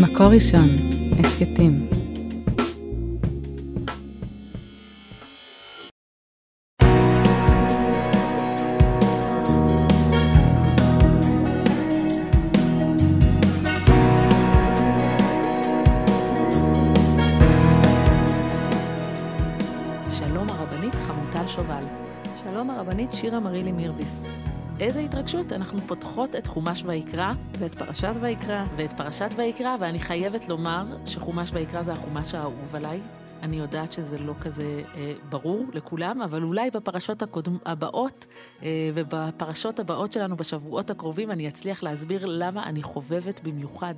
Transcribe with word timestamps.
מקור 0.00 0.26
ראשון, 0.26 0.68
הסכתים. 1.18 2.03
איזה 25.24 25.38
התרגשות, 25.38 25.52
אנחנו 25.52 25.80
פותחות 25.80 26.36
את 26.36 26.46
חומש 26.46 26.84
ויקרא 26.86 27.32
ואת 27.58 27.74
פרשת 27.74 28.12
ויקרא. 28.20 28.64
ואת 28.76 28.92
פרשת 28.92 29.28
ויקרא, 29.36 29.76
ואני 29.80 29.98
חייבת 29.98 30.48
לומר 30.48 30.84
שחומש 31.06 31.50
ויקרא 31.52 31.82
זה 31.82 31.92
החומש 31.92 32.34
האהוב 32.34 32.76
עליי. 32.76 33.00
אני 33.42 33.56
יודעת 33.56 33.92
שזה 33.92 34.18
לא 34.18 34.34
כזה 34.40 34.82
אה, 34.94 35.14
ברור 35.28 35.66
לכולם, 35.72 36.22
אבל 36.22 36.42
אולי 36.42 36.70
בפרשות 36.70 37.22
הקודם, 37.22 37.58
הבאות 37.66 38.26
אה, 38.62 38.90
ובפרשות 38.94 39.80
הבאות 39.80 40.12
שלנו 40.12 40.36
בשבועות 40.36 40.90
הקרובים 40.90 41.30
אני 41.30 41.48
אצליח 41.48 41.82
להסביר 41.82 42.26
למה 42.26 42.64
אני 42.64 42.82
חובבת 42.82 43.40
במיוחד 43.40 43.94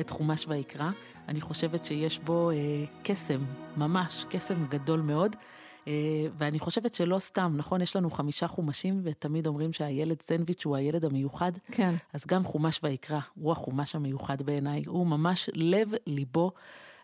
את 0.00 0.10
חומש 0.10 0.46
ויקרא. 0.48 0.90
אני 1.28 1.40
חושבת 1.40 1.84
שיש 1.84 2.18
בו 2.18 2.50
אה, 2.50 2.56
קסם, 3.02 3.40
ממש 3.76 4.24
קסם 4.28 4.66
גדול 4.68 5.00
מאוד. 5.00 5.36
אה, 5.88 5.92
ואני 6.38 6.58
חושבת 6.58 6.94
שלא 6.94 7.18
סתם, 7.18 7.52
נכון? 7.56 7.80
יש 7.80 7.96
לנו 7.96 8.10
חמישה 8.10 8.46
חומשים, 8.46 9.00
ותמיד 9.04 9.46
אומרים 9.46 9.72
שהילד 9.72 10.22
סנדוויץ' 10.22 10.64
הוא 10.64 10.76
הילד 10.76 11.04
המיוחד. 11.04 11.52
כן. 11.70 11.94
אז 12.12 12.26
גם 12.26 12.44
חומש 12.44 12.80
ויקרא 12.82 13.20
הוא 13.34 13.52
החומש 13.52 13.94
המיוחד 13.94 14.42
בעיניי, 14.42 14.82
הוא 14.86 15.06
ממש 15.06 15.50
לב 15.54 15.92
ליבו, 16.06 16.52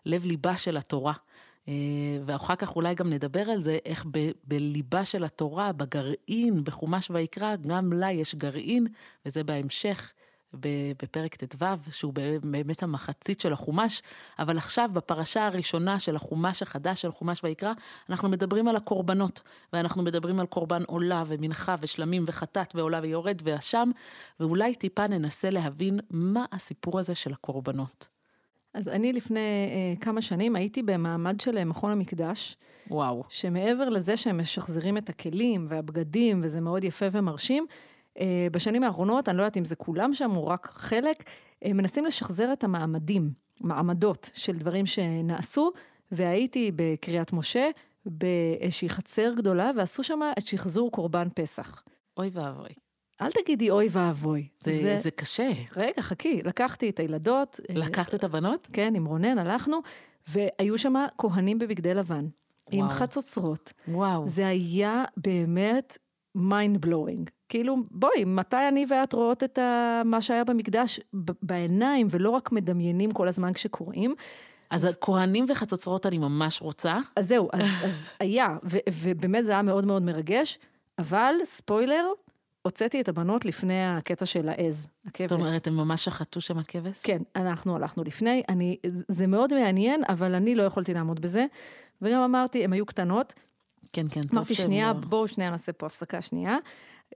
לב 0.05 0.25
ליבה 0.25 0.57
של 0.57 0.77
התורה. 0.77 1.13
אה, 1.67 1.73
ואחר 2.25 2.55
כך 2.55 2.75
אולי 2.75 2.95
גם 2.95 3.09
נדבר 3.09 3.49
על 3.49 3.61
זה, 3.61 3.77
איך 3.85 4.05
ב- 4.11 4.31
בליבה 4.43 5.05
של 5.05 5.23
התורה, 5.23 5.71
בגרעין, 5.71 6.63
בחומש 6.63 7.11
ויקרא, 7.11 7.55
גם 7.55 7.93
לה 7.93 8.11
יש 8.11 8.35
גרעין, 8.35 8.87
וזה 9.25 9.43
בהמשך. 9.43 10.13
בפרק 10.53 11.35
ט"ו, 11.35 11.65
שהוא 11.91 12.13
באמת 12.43 12.83
המחצית 12.83 13.39
של 13.39 13.53
החומש, 13.53 14.01
אבל 14.39 14.57
עכשיו 14.57 14.89
בפרשה 14.93 15.45
הראשונה 15.45 15.99
של 15.99 16.15
החומש 16.15 16.61
החדש 16.61 17.01
של 17.01 17.11
חומש 17.11 17.43
ויקרא, 17.43 17.73
אנחנו 18.09 18.29
מדברים 18.29 18.67
על 18.67 18.75
הקורבנות, 18.75 19.41
ואנחנו 19.73 20.03
מדברים 20.03 20.39
על 20.39 20.45
קורבן 20.45 20.83
עולה 20.87 21.23
ומנחה 21.27 21.75
ושלמים 21.81 22.23
וחטאת 22.27 22.75
ועולה 22.75 22.99
ויורד 23.03 23.41
ואשם, 23.43 23.91
ואולי 24.39 24.75
טיפה 24.75 25.07
ננסה 25.07 25.49
להבין 25.49 25.99
מה 26.09 26.45
הסיפור 26.51 26.99
הזה 26.99 27.15
של 27.15 27.33
הקורבנות. 27.33 28.07
אז 28.73 28.87
אני 28.87 29.13
לפני 29.13 29.39
אה, 29.39 30.01
כמה 30.01 30.21
שנים 30.21 30.55
הייתי 30.55 30.83
במעמד 30.83 31.39
של 31.39 31.57
אה, 31.57 31.65
מכון 31.65 31.91
המקדש, 31.91 32.57
וואו. 32.89 33.23
שמעבר 33.29 33.89
לזה 33.89 34.17
שהם 34.17 34.39
משחזרים 34.39 34.97
את 34.97 35.09
הכלים 35.09 35.65
והבגדים, 35.69 36.41
וזה 36.43 36.61
מאוד 36.61 36.83
יפה 36.83 37.05
ומרשים, 37.11 37.65
בשנים 38.51 38.83
האחרונות, 38.83 39.29
אני 39.29 39.37
לא 39.37 39.41
יודעת 39.41 39.57
אם 39.57 39.65
זה 39.65 39.75
כולם 39.75 40.13
שם 40.13 40.35
או 40.35 40.47
רק 40.47 40.71
חלק, 40.73 41.23
אה, 41.65 41.73
מנסים 41.73 42.05
לשחזר 42.05 42.53
את 42.53 42.63
המעמדים, 42.63 43.31
מעמדות 43.61 44.29
של 44.33 44.57
דברים 44.57 44.85
שנעשו, 44.85 45.71
והייתי 46.11 46.71
בקריית 46.75 47.33
משה, 47.33 47.69
באיזושהי 48.05 48.89
חצר 48.89 49.33
גדולה, 49.37 49.71
ועשו 49.77 50.03
שם 50.03 50.19
את 50.37 50.47
שחזור 50.47 50.91
קורבן 50.91 51.27
פסח. 51.35 51.83
אוי 52.17 52.29
ואבוי. 52.33 52.69
אל 53.21 53.31
תגידי 53.31 53.69
אוי 53.69 53.87
ואבוי. 53.91 54.47
זה, 54.63 54.79
זה... 54.81 54.97
זה 54.97 55.11
קשה. 55.11 55.51
רגע, 55.75 56.01
חכי, 56.01 56.41
לקחתי 56.43 56.89
את 56.89 56.99
הילדות. 56.99 57.59
אה, 57.69 57.75
לקחת 57.75 58.15
את 58.15 58.23
הבנות? 58.23 58.67
כן, 58.73 58.95
עם 58.95 59.05
רונן 59.05 59.37
הלכנו, 59.37 59.79
והיו 60.27 60.77
שם 60.77 60.93
כהנים 61.17 61.59
בבגדי 61.59 61.93
לבן, 61.93 62.25
וואו. 62.73 62.83
עם 62.83 62.89
חצוצרות. 62.89 63.73
וואו. 63.87 64.27
זה 64.27 64.47
היה 64.47 65.03
באמת 65.17 65.97
mind 66.37 66.85
blowing. 66.85 67.29
כאילו, 67.49 67.77
בואי, 67.91 68.25
מתי 68.25 68.67
אני 68.67 68.85
ואת 68.89 69.13
רואות 69.13 69.43
את 69.43 69.57
ה... 69.57 70.01
מה 70.05 70.21
שהיה 70.21 70.43
במקדש 70.43 70.99
בעיניים, 71.41 72.07
ולא 72.09 72.29
רק 72.29 72.51
מדמיינים 72.51 73.11
כל 73.11 73.27
הזמן 73.27 73.53
כשקוראים? 73.53 74.15
אז 74.69 74.87
כהנים 75.01 75.45
וחצוצרות 75.49 76.05
אני 76.05 76.17
ממש 76.17 76.61
רוצה. 76.61 76.97
אז 77.15 77.27
זהו, 77.27 77.49
אז, 77.53 77.65
אז 77.83 77.91
היה, 78.19 78.47
ו, 78.63 78.77
ובאמת 78.93 79.45
זה 79.45 79.51
היה 79.51 79.61
מאוד 79.61 79.85
מאוד 79.85 80.03
מרגש, 80.03 80.59
אבל, 80.99 81.33
ספוילר, 81.43 82.05
הוצאתי 82.61 83.01
את 83.01 83.09
הבנות 83.09 83.45
לפני 83.45 83.85
הקטע 83.85 84.25
של 84.25 84.49
העז, 84.49 84.89
הכבש. 85.05 85.29
זאת 85.29 85.39
אומרת, 85.39 85.67
הם 85.67 85.77
ממש 85.77 86.05
שחטו 86.05 86.41
שם 86.41 86.57
הכבש? 86.57 87.01
כן, 87.03 87.21
אנחנו 87.35 87.75
הלכנו 87.75 88.03
לפני, 88.03 88.43
אני, 88.49 88.77
זה 89.07 89.27
מאוד 89.27 89.53
מעניין, 89.53 90.03
אבל 90.09 90.35
אני 90.35 90.55
לא 90.55 90.63
יכולתי 90.63 90.93
לעמוד 90.93 91.19
בזה, 91.19 91.45
וגם 92.01 92.21
אמרתי, 92.21 92.63
הן 92.63 92.73
היו 92.73 92.85
קטנות. 92.85 93.33
כן, 93.93 94.05
כן, 94.09 94.21
אמרתי, 94.33 94.55
שנייה, 94.55 94.93
לא... 94.93 94.99
בואו 94.99 95.27
שנייה 95.27 95.49
נעשה 95.49 95.73
פה 95.73 95.85
הפסקה 95.85 96.21
שנייה. 96.21 96.57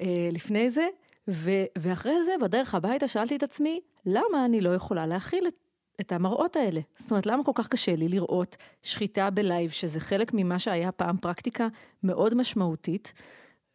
אה, 0.02 0.30
לפני 0.32 0.70
זה, 0.70 0.88
ו, 1.28 1.52
ואחרי 1.78 2.24
זה, 2.26 2.32
בדרך 2.42 2.76
הביתה, 2.76 3.08
שאלתי 3.08 3.36
את 3.36 3.44
עצמי, 3.44 3.80
למה 4.06 4.46
אני 4.46 4.62
לא 4.62 4.70
יכולה 4.70 5.08
להכיל 5.08 5.48
את, 5.48 5.54
את 6.02 6.12
המראות 6.12 6.56
האלה? 6.56 6.82
זאת 7.00 7.12
אומרת, 7.12 7.26
למה 7.26 7.44
כל 7.44 7.52
כך 7.56 7.68
קשה 7.68 7.96
לי 7.96 8.08
לראות 8.08 8.58
שחיטה 8.84 9.30
בלייב, 9.30 9.70
שזה 9.70 10.00
חלק 10.00 10.32
ממה 10.34 10.60
שהיה 10.60 10.92
פעם 10.92 11.18
פרקטיקה 11.18 11.68
מאוד 12.04 12.36
משמעותית, 12.36 13.14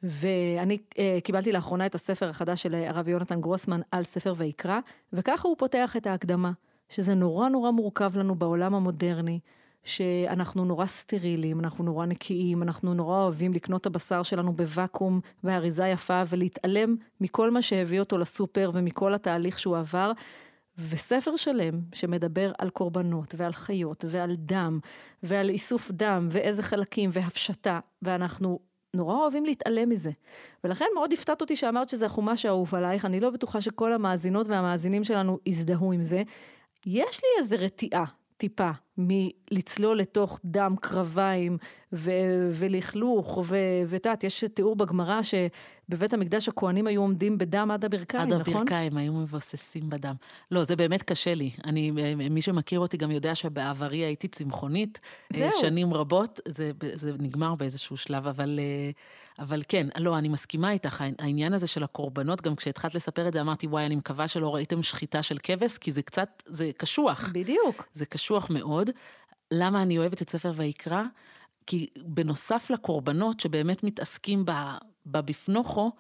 ואני 0.03 0.79
אה, 0.99 1.19
קיבלתי 1.25 1.53
לאחרונה 1.53 1.87
את 1.87 1.95
הספר 1.95 2.29
החדש 2.29 2.63
של 2.63 2.75
הרב 2.75 3.09
יונתן 3.09 3.41
גרוסמן 3.41 3.81
על 3.91 4.05
ספר 4.05 4.35
ויקרא, 4.37 4.81
וככה 5.13 5.49
הוא 5.49 5.57
פותח 5.59 5.97
את 5.97 6.07
ההקדמה, 6.07 6.53
שזה 6.89 7.15
נורא 7.15 7.49
נורא 7.49 7.71
מורכב 7.71 8.17
לנו 8.17 8.35
בעולם 8.35 8.75
המודרני, 8.75 9.41
שאנחנו 9.85 10.65
נורא 10.65 10.87
סטרילים, 10.87 11.61
אנחנו 11.61 11.85
נורא 11.85 12.07
נקיים, 12.07 12.63
אנחנו 12.63 12.95
נורא 12.95 13.23
אוהבים 13.23 13.53
לקנות 13.53 13.81
את 13.81 13.87
הבשר 13.87 14.23
שלנו 14.23 14.53
בוואקום 14.53 15.21
ואריזה 15.45 15.87
יפה 15.87 16.23
ולהתעלם 16.29 16.97
מכל 17.21 17.51
מה 17.51 17.63
שהביא 17.63 18.01
אותו 18.01 18.19
לסופר 18.19 18.71
ומכל 18.75 19.15
התהליך 19.15 19.59
שהוא 19.59 19.77
עבר. 19.79 20.13
וספר 20.79 21.37
שלם 21.37 21.81
שמדבר 21.95 22.53
על 22.59 22.71
קורבנות 22.71 23.35
ועל 23.37 23.53
חיות 23.53 24.05
ועל 24.09 24.35
דם 24.37 24.79
ועל 25.23 25.49
איסוף 25.49 25.91
דם 25.91 26.29
ואיזה 26.31 26.63
חלקים 26.63 27.11
והפשטה, 27.13 27.81
ואנחנו 28.03 28.59
נורא 28.95 29.15
אוהבים 29.15 29.45
להתעלם 29.45 29.89
מזה. 29.89 30.11
ולכן 30.65 30.85
מאוד 30.95 31.13
הפתעת 31.13 31.41
אותי 31.41 31.57
שאמרת 31.57 31.89
שזה 31.89 32.07
החומש 32.07 32.47
האהוב 32.47 32.75
עלייך, 32.75 33.05
אני 33.05 33.21
לא 33.21 33.31
בטוחה 33.31 33.61
שכל 33.61 33.93
המאזינות 33.93 34.49
והמאזינים 34.49 35.05
שלנו 35.05 35.39
יזדהו 35.47 35.93
עם 35.93 36.03
זה. 36.03 36.23
יש 36.87 37.21
לי 37.23 37.43
איזה 37.43 37.57
רתיעה, 37.57 38.05
טיפה, 38.37 38.71
מלצלול 39.09 39.99
לתוך 39.99 40.41
דם 40.45 40.75
קרביים 40.81 41.59
ו- 41.93 42.51
ולכלוך, 42.53 43.39
ואת 43.87 44.07
יודעת, 44.07 44.25
יש 44.25 44.45
תיאור 44.55 44.77
בגמרא 44.77 45.21
שבבית 45.23 46.15
המקדש 46.15 46.49
הכוהנים 46.49 46.87
היו 46.87 47.01
עומדים 47.01 47.39
בדם 47.39 47.71
עד 47.73 47.85
הברכיים, 47.85 48.23
עד 48.23 48.33
נכון? 48.33 48.55
עד 48.55 48.61
הברכיים, 48.61 48.97
היו 48.97 49.13
מבוססים 49.13 49.91
בדם. 49.91 50.15
לא, 50.51 50.65
זה 50.65 50.77
באמת 50.77 51.03
קשה 51.03 51.35
לי. 51.35 51.51
אני, 51.65 51.91
מי 52.31 52.43
שמכיר 52.43 52.81
אותי 52.81 52.97
גם 52.97 53.11
יודע 53.11 53.35
שבעברי 53.35 53.99
הייתי 53.99 54.29
צמחונית. 54.29 55.01
זהו. 55.37 55.51
שנים 55.61 55.95
רבות, 55.95 56.41
זה, 56.49 56.71
זה 56.95 57.13
נגמר 57.19 57.55
באיזשהו 57.55 57.97
שלב, 57.97 58.27
אבל... 58.27 58.61
אבל 59.41 59.63
כן, 59.69 59.87
לא, 59.99 60.19
אני 60.19 60.29
מסכימה 60.29 60.73
איתך, 60.73 61.05
העניין 61.19 61.53
הזה 61.53 61.67
של 61.67 61.83
הקורבנות, 61.83 62.43
גם 62.43 62.55
כשהתחלת 62.55 62.95
לספר 62.95 63.29
את 63.29 63.33
זה, 63.33 63.41
אמרתי, 63.41 63.67
וואי, 63.67 63.87
אני 63.87 63.97
מקווה 63.97 64.29
שלא 64.29 64.55
ראיתם 64.55 64.83
שחיטה 64.83 65.23
של 65.23 65.37
כבש, 65.43 65.79
כי 65.79 65.93
זה 65.93 66.03
קצת, 66.03 66.43
זה 66.47 66.71
קשוח. 66.77 67.31
בדיוק. 67.35 67.89
זה 67.95 68.07
קשוח 68.07 68.51
מאוד. 68.51 68.90
למה 69.51 69.83
אני 69.83 69.99
אוהבת 69.99 70.23
את 70.23 70.31
ספר 70.31 70.53
ויקרא? 70.57 71.03
כי 71.67 71.87
בנוסף 71.97 72.71
לקורבנות 72.71 73.41
שבאמת 73.41 73.85
מתעסקים 73.85 74.45
בבפנוכו, 75.07 75.93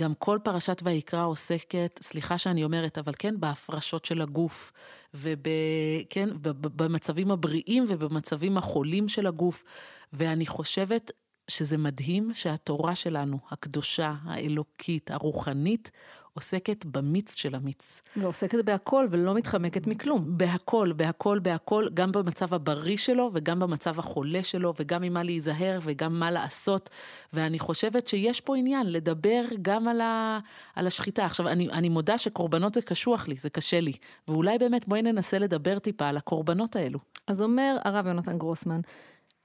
גם 0.00 0.14
כל 0.14 0.38
פרשת 0.44 0.80
ויקרא 0.84 1.24
עוסקת, 1.24 2.00
סליחה 2.02 2.38
שאני 2.38 2.64
אומרת, 2.64 2.98
אבל 2.98 3.12
כן, 3.18 3.40
בהפרשות 3.40 4.04
של 4.04 4.22
הגוף, 4.22 4.72
וכן, 5.14 6.28
במצבים 6.62 7.30
הבריאים 7.30 7.84
ובמצבים 7.88 8.58
החולים 8.58 9.08
של 9.08 9.26
הגוף. 9.26 9.64
ואני 10.12 10.46
חושבת 10.46 11.10
שזה 11.48 11.78
מדהים 11.78 12.30
שהתורה 12.34 12.94
שלנו, 12.94 13.38
הקדושה, 13.50 14.10
האלוקית, 14.24 15.10
הרוחנית, 15.10 15.90
עוסקת 16.38 16.84
במיץ 16.84 17.34
של 17.34 17.54
המיץ. 17.54 18.02
ועוסקת 18.16 18.64
בהכל 18.64 19.06
ולא 19.10 19.34
מתחמקת 19.34 19.86
מכלום. 19.86 20.38
בהכל, 20.38 20.92
בהכל, 20.96 21.38
בהכל, 21.38 21.88
גם 21.94 22.12
במצב 22.12 22.54
הבריא 22.54 22.96
שלו 22.96 23.30
וגם 23.32 23.58
במצב 23.58 23.98
החולה 23.98 24.42
שלו 24.42 24.74
וגם 24.80 25.02
ממה 25.02 25.22
להיזהר 25.22 25.78
וגם 25.82 26.20
מה 26.20 26.30
לעשות. 26.30 26.90
ואני 27.32 27.58
חושבת 27.58 28.06
שיש 28.06 28.40
פה 28.40 28.56
עניין 28.56 28.92
לדבר 28.92 29.42
גם 29.62 29.88
על, 29.88 30.00
ה, 30.00 30.38
על 30.74 30.86
השחיטה. 30.86 31.24
עכשיו, 31.24 31.48
אני, 31.48 31.68
אני 31.68 31.88
מודה 31.88 32.18
שקורבנות 32.18 32.74
זה 32.74 32.82
קשוח 32.82 33.28
לי, 33.28 33.34
זה 33.36 33.50
קשה 33.50 33.80
לי. 33.80 33.92
ואולי 34.28 34.58
באמת 34.58 34.88
בואי 34.88 35.02
ננסה 35.02 35.38
לדבר 35.38 35.78
טיפה 35.78 36.08
על 36.08 36.16
הקורבנות 36.16 36.76
האלו. 36.76 36.98
אז 37.26 37.42
אומר 37.42 37.76
הרב 37.84 38.06
יונתן 38.06 38.38
גרוסמן, 38.38 38.80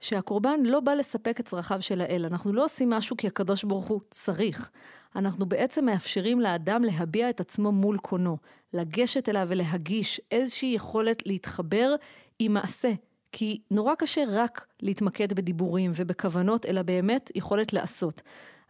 שהקורבן 0.03 0.59
לא 0.63 0.79
בא 0.79 0.93
לספק 0.93 1.39
את 1.39 1.45
צרכיו 1.45 1.81
של 1.81 2.01
האל. 2.01 2.25
אנחנו 2.25 2.53
לא 2.53 2.65
עושים 2.65 2.89
משהו 2.89 3.17
כי 3.17 3.27
הקדוש 3.27 3.63
ברוך 3.63 3.87
הוא 3.87 4.01
צריך. 4.11 4.69
אנחנו 5.15 5.45
בעצם 5.45 5.85
מאפשרים 5.85 6.41
לאדם 6.41 6.83
להביע 6.83 7.29
את 7.29 7.39
עצמו 7.39 7.71
מול 7.71 7.97
קונו, 7.97 8.37
לגשת 8.73 9.29
אליו 9.29 9.47
ולהגיש 9.49 10.21
איזושהי 10.31 10.73
יכולת 10.73 11.27
להתחבר 11.27 11.95
עם 12.39 12.53
מעשה. 12.53 12.91
כי 13.31 13.61
נורא 13.71 13.95
קשה 13.95 14.23
רק 14.27 14.65
להתמקד 14.81 15.33
בדיבורים 15.33 15.91
ובכוונות, 15.95 16.65
אלא 16.65 16.81
באמת 16.81 17.31
יכולת 17.35 17.73
לעשות. 17.73 18.21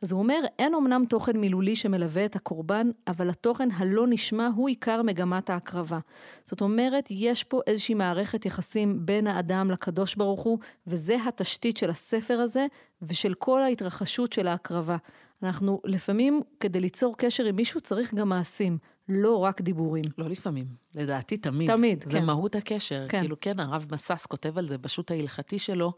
אז 0.04 0.12
הוא 0.12 0.20
אומר, 0.20 0.40
אין 0.60 0.76
אמנם 0.76 1.06
תוכן 1.10 1.38
מילולי 1.38 1.76
שמלווה 1.76 2.26
את 2.26 2.36
הקורבן, 2.36 2.90
אבל 3.08 3.30
התוכן 3.30 3.70
הלא 3.72 4.06
נשמע 4.10 4.50
הוא 4.56 4.70
עיקר 4.70 5.02
מגמת 5.02 5.50
ההקרבה. 5.50 6.00
זאת 6.44 6.62
אומרת, 6.62 7.08
יש 7.10 7.44
פה 7.44 7.62
איזושהי 7.68 7.96
מערכת 7.96 8.46
יחסים 8.46 9.06
בין 9.06 9.28
האדם 9.28 9.72
לקדוש 9.72 10.16
ברוך 10.16 10.42
הוא, 10.42 10.60
וזה 10.88 11.18
התשתית 11.28 11.78
של 11.78 11.90
הספר 11.90 12.40
הזה 12.40 12.66
ושל 13.02 13.34
כל 13.34 13.64
ההתרחשות 13.64 14.34
של 14.34 14.48
ההקרבה. 14.48 14.98
אנחנו 15.44 15.82
לפעמים, 15.86 16.42
כדי 16.60 16.80
ליצור 16.80 17.18
קשר 17.18 17.46
עם 17.46 17.56
מישהו, 17.56 17.82
צריך 17.82 18.14
גם 18.14 18.30
מעשים, 18.30 18.78
לא 19.10 19.38
רק 19.38 19.62
דיבורים. 19.62 20.06
לא 20.18 20.30
לפעמים, 20.30 20.66
לדעתי 20.96 21.38
תמיד. 21.38 21.76
תמיד, 21.76 22.00
זה 22.00 22.06
כן. 22.06 22.12
זה 22.12 22.22
מהות 22.22 22.56
הקשר. 22.56 23.06
כן. 23.10 23.20
כאילו, 23.20 23.40
כן, 23.42 23.60
הרב 23.60 23.86
מסס 23.92 24.26
כותב 24.26 24.58
על 24.58 24.68
זה 24.68 24.78
בשו"ת 24.78 25.12
ההלכתי 25.12 25.60
שלו, 25.60 25.94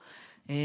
אה, 0.49 0.55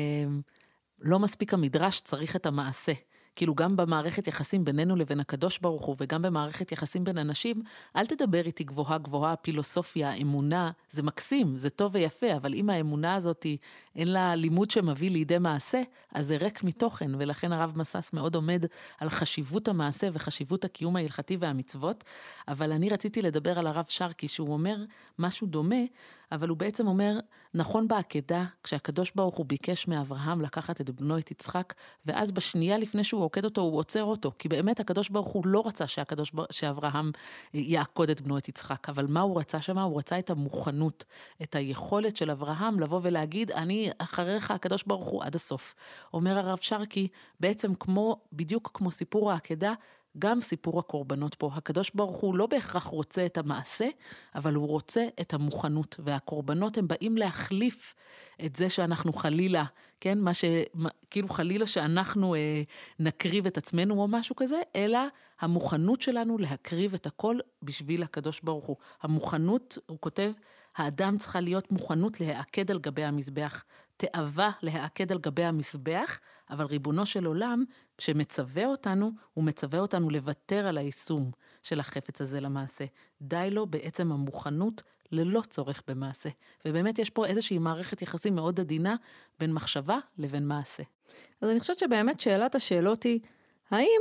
לא 1.00 1.19
מספיק 1.19 1.54
המדרש, 1.54 2.00
צריך 2.00 2.37
את 2.37 2.46
המעשה. 2.46 2.92
כאילו 3.40 3.54
גם 3.54 3.76
במערכת 3.76 4.28
יחסים 4.28 4.64
בינינו 4.64 4.96
לבין 4.96 5.20
הקדוש 5.20 5.58
ברוך 5.58 5.84
הוא, 5.84 5.96
וגם 5.98 6.22
במערכת 6.22 6.72
יחסים 6.72 7.04
בין 7.04 7.19
אנשים, 7.19 7.62
אל 7.96 8.06
תדבר 8.06 8.46
איתי 8.46 8.64
גבוהה 8.64 8.98
גבוהה, 8.98 9.37
פילוסופיה, 9.37 10.14
אמונה, 10.14 10.70
זה 10.90 11.02
מקסים, 11.02 11.56
זה 11.56 11.70
טוב 11.70 11.94
ויפה, 11.94 12.37
אבל 12.37 12.54
אם 12.54 12.70
האמונה 12.70 13.14
הזאת 13.14 13.46
אין 13.96 14.08
לה 14.08 14.34
לימוד 14.34 14.70
שמביא 14.70 15.10
לידי 15.10 15.38
מעשה, 15.38 15.82
אז 16.14 16.26
זה 16.26 16.37
ריק 16.37 16.64
מתוכן, 16.64 17.10
ולכן 17.19 17.52
הרב 17.52 17.72
מסס 17.76 18.12
מאוד 18.12 18.34
עומד 18.34 18.64
על 18.98 19.08
חשיבות 19.08 19.69
המעשה 19.69 20.08
וחשיבות 20.12 20.64
הקיום 20.64 20.96
ההלכתי 20.96 21.37
והמצוות. 21.40 22.04
אבל 22.48 22.72
אני 22.72 22.88
רציתי 22.88 23.22
לדבר 23.22 23.58
על 23.58 23.66
הרב 23.66 23.87
שרקי, 23.88 24.28
שהוא 24.28 24.52
אומר 24.52 24.76
משהו 25.19 25.46
דומה, 25.46 25.84
אבל 26.32 26.48
הוא 26.48 26.56
בעצם 26.56 26.87
אומר, 26.87 27.19
נכון 27.55 27.88
בעקדה, 27.88 28.44
כשהקדוש 28.62 29.12
ברוך 29.14 29.37
הוא 29.37 29.47
ביקש 29.47 29.88
מאברהם 29.88 30.41
לקחת 30.41 30.81
את 30.81 30.91
בנו, 30.91 31.19
את 31.19 31.31
יצחק, 31.31 31.75
ואז 32.06 32.32
בשנייה 32.32 32.79
לפני 32.79 33.05
שהוא 33.05 33.23
עוקד 33.25 33.44
אותו, 33.44 33.61
הוא 33.61 33.79
עוצר 33.79 34.05
אותו. 34.05 34.32
כי 34.38 34.49
באמת 34.49 34.81
הקדוש 34.81 35.08
ברוך 35.08 35.29
הוא 35.29 35.47
לא 35.47 35.62
רצה 35.67 35.87
שהקדוש, 35.87 36.32
שאברהם 36.50 37.11
יעקוד 37.55 38.11
את 38.11 38.20
בנו, 38.20 38.38
את 38.38 38.49
יצחק, 38.49 38.88
אבל 38.88 39.06
מה 39.08 39.20
הוא 39.20 39.41
רצה 39.41 39.61
שם? 39.61 39.79
הוא 39.79 39.99
רצה 39.99 40.19
את 40.19 40.31
המוכנות, 40.31 41.05
את 41.43 41.55
היכולת 41.55 42.17
של 42.17 42.31
אברהם 42.31 42.81
לבוא 42.81 43.00
ולהגיד, 43.02 43.50
אני 43.50 43.91
אחריך 43.99 44.50
הקדוש 44.50 44.85
ברוך 44.85 45.08
הוא 45.08 45.25
עד 45.25 45.35
הסוף. 45.35 45.75
אומר 46.14 46.38
הרב 46.38 46.58
שרקי, 46.61 47.08
בעצם 47.41 47.75
כמו, 47.75 48.17
בדיוק 48.32 48.70
כמו 48.75 48.91
סיפור 48.91 49.32
העקדה, 49.32 49.73
גם 50.18 50.40
סיפור 50.40 50.78
הקורבנות 50.78 51.34
פה. 51.34 51.50
הקדוש 51.54 51.90
ברוך 51.94 52.16
הוא 52.16 52.34
לא 52.34 52.46
בהכרח 52.46 52.84
רוצה 52.84 53.26
את 53.26 53.38
המעשה, 53.38 53.88
אבל 54.34 54.54
הוא 54.54 54.68
רוצה 54.68 55.06
את 55.20 55.34
המוכנות. 55.34 55.96
והקורבנות 55.98 56.78
הם 56.78 56.88
באים 56.88 57.18
להחליף 57.18 57.94
את 58.44 58.56
זה 58.56 58.70
שאנחנו 58.70 59.12
חלילה, 59.12 59.64
כן, 60.00 60.18
מה 60.18 60.34
ש... 60.34 60.44
כאילו 61.10 61.28
חלילה 61.28 61.66
שאנחנו 61.66 62.34
אה, 62.34 62.62
נקריב 62.98 63.46
את 63.46 63.58
עצמנו 63.58 64.02
או 64.02 64.08
משהו 64.08 64.36
כזה, 64.36 64.60
אלא 64.76 64.98
המוכנות 65.40 66.02
שלנו 66.02 66.38
להקריב 66.38 66.94
את 66.94 67.06
הכל 67.06 67.38
בשביל 67.62 68.02
הקדוש 68.02 68.40
ברוך 68.40 68.66
הוא. 68.66 68.76
המוכנות, 69.02 69.78
הוא 69.86 69.98
כותב, 70.00 70.32
האדם 70.76 71.18
צריכה 71.18 71.40
להיות 71.40 71.72
מוכנות 71.72 72.20
להיעקד 72.20 72.70
על 72.70 72.78
גבי 72.78 73.04
המזבח. 73.04 73.64
תאווה 73.96 74.50
להיעקד 74.62 75.12
על 75.12 75.18
גבי 75.18 75.44
המזבח, 75.44 76.20
אבל 76.50 76.64
ריבונו 76.64 77.06
של 77.06 77.24
עולם, 77.24 77.64
כשמצווה 78.00 78.67
אותנו, 78.67 79.11
הוא 79.35 79.44
מצווה 79.44 79.79
אותנו 79.79 80.11
לוותר 80.11 80.67
על 80.67 80.79
היישום 80.79 81.31
של 81.62 81.81
החפץ 81.81 82.20
הזה 82.20 82.41
למעשה. 82.41 82.85
די 83.23 83.49
לו 83.50 83.67
בעצם 83.67 84.12
המוכנות 84.12 84.82
ללא 85.12 85.43
צורך 85.50 85.82
במעשה. 85.88 86.29
ובאמת 86.64 86.99
יש 86.99 87.11
פה 87.11 87.26
איזושהי 87.26 87.58
מערכת 87.58 88.02
יחסים 88.02 88.35
מאוד 88.35 88.61
עדינה 88.61 88.97
בין 89.41 89.52
מחשבה 89.52 89.99
לבין 90.19 90.47
מעשה. 90.47 90.82
אז 91.41 91.50
אני 91.50 91.61
חושבת 91.61 91.79
שבאמת 91.79 92.20
שאלת 92.20 92.55
השאלות 92.55 93.02
היא, 93.02 93.20
האם 93.70 94.00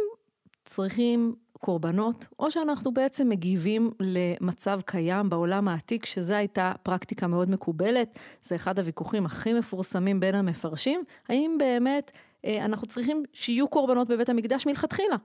צריכים 0.66 1.36
קורבנות, 1.60 2.28
או 2.40 2.52
שאנחנו 2.52 2.94
בעצם 2.94 3.30
מגיבים 3.30 3.92
למצב 4.00 4.80
קיים 4.86 5.30
בעולם 5.30 5.68
העתיק, 5.68 6.06
שזו 6.06 6.34
הייתה 6.34 6.74
פרקטיקה 6.84 7.28
מאוד 7.28 7.50
מקובלת, 7.50 8.20
זה 8.44 8.56
אחד 8.56 8.80
הוויכוחים 8.80 9.26
הכי 9.26 9.54
מפורסמים 9.54 10.20
בין 10.20 10.36
המפרשים, 10.36 11.04
האם 11.30 11.56
באמת 11.60 12.12
אנחנו 12.46 12.88
צריכים 12.88 13.24
שיהיו 13.34 13.68
קורבנות 13.68 14.08
בבית 14.08 14.30
המקדש 14.30 14.66
מלכתחילה, 14.66 15.16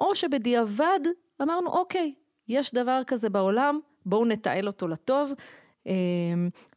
או 0.00 0.14
שבדיעבד 0.14 1.00
אמרנו, 1.42 1.70
אוקיי, 1.70 2.14
יש 2.48 2.74
דבר 2.74 3.02
כזה 3.06 3.30
בעולם, 3.30 3.78
בואו 4.06 4.24
נתעל 4.24 4.66
אותו 4.66 4.88
לטוב. 4.88 5.32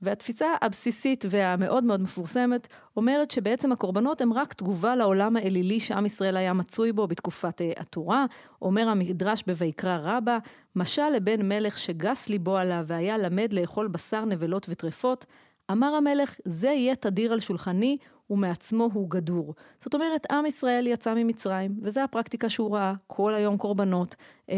והתפיסה 0.01 0.47
הבסיסית 0.61 1.25
והמאוד 1.29 1.83
מאוד 1.83 2.01
מפורסמת 2.01 2.67
אומרת 2.97 3.31
שבעצם 3.31 3.71
הקורבנות 3.71 4.21
הם 4.21 4.33
רק 4.33 4.53
תגובה 4.53 4.95
לעולם 4.95 5.35
האלילי 5.35 5.79
שעם 5.79 6.05
ישראל 6.05 6.37
היה 6.37 6.53
מצוי 6.53 6.91
בו 6.91 7.07
בתקופת 7.07 7.61
התורה. 7.77 8.25
אומר 8.61 8.89
המדרש 8.89 9.43
בויקרא 9.47 9.97
רבה, 10.01 10.37
משל 10.75 11.09
לבן 11.09 11.49
מלך 11.49 11.77
שגס 11.77 12.29
ליבו 12.29 12.57
עליו 12.57 12.83
והיה 12.87 13.17
למד 13.17 13.53
לאכול 13.53 13.87
בשר 13.87 14.25
נבלות 14.25 14.65
וטרפות, 14.69 15.25
אמר 15.71 15.87
המלך, 15.87 16.35
זה 16.45 16.67
יהיה 16.67 16.95
תדיר 16.95 17.33
על 17.33 17.39
שולחני 17.39 17.97
ומעצמו 18.29 18.89
הוא 18.93 19.09
גדור. 19.09 19.53
זאת 19.79 19.93
אומרת, 19.93 20.31
עם 20.31 20.45
ישראל 20.45 20.87
יצא 20.87 21.13
ממצרים, 21.13 21.79
וזו 21.81 21.99
הפרקטיקה 21.99 22.49
שהוא 22.49 22.75
ראה, 22.75 22.93
כל 23.07 23.33
היום 23.33 23.57
קורבנות, 23.57 24.15
אה, 24.49 24.55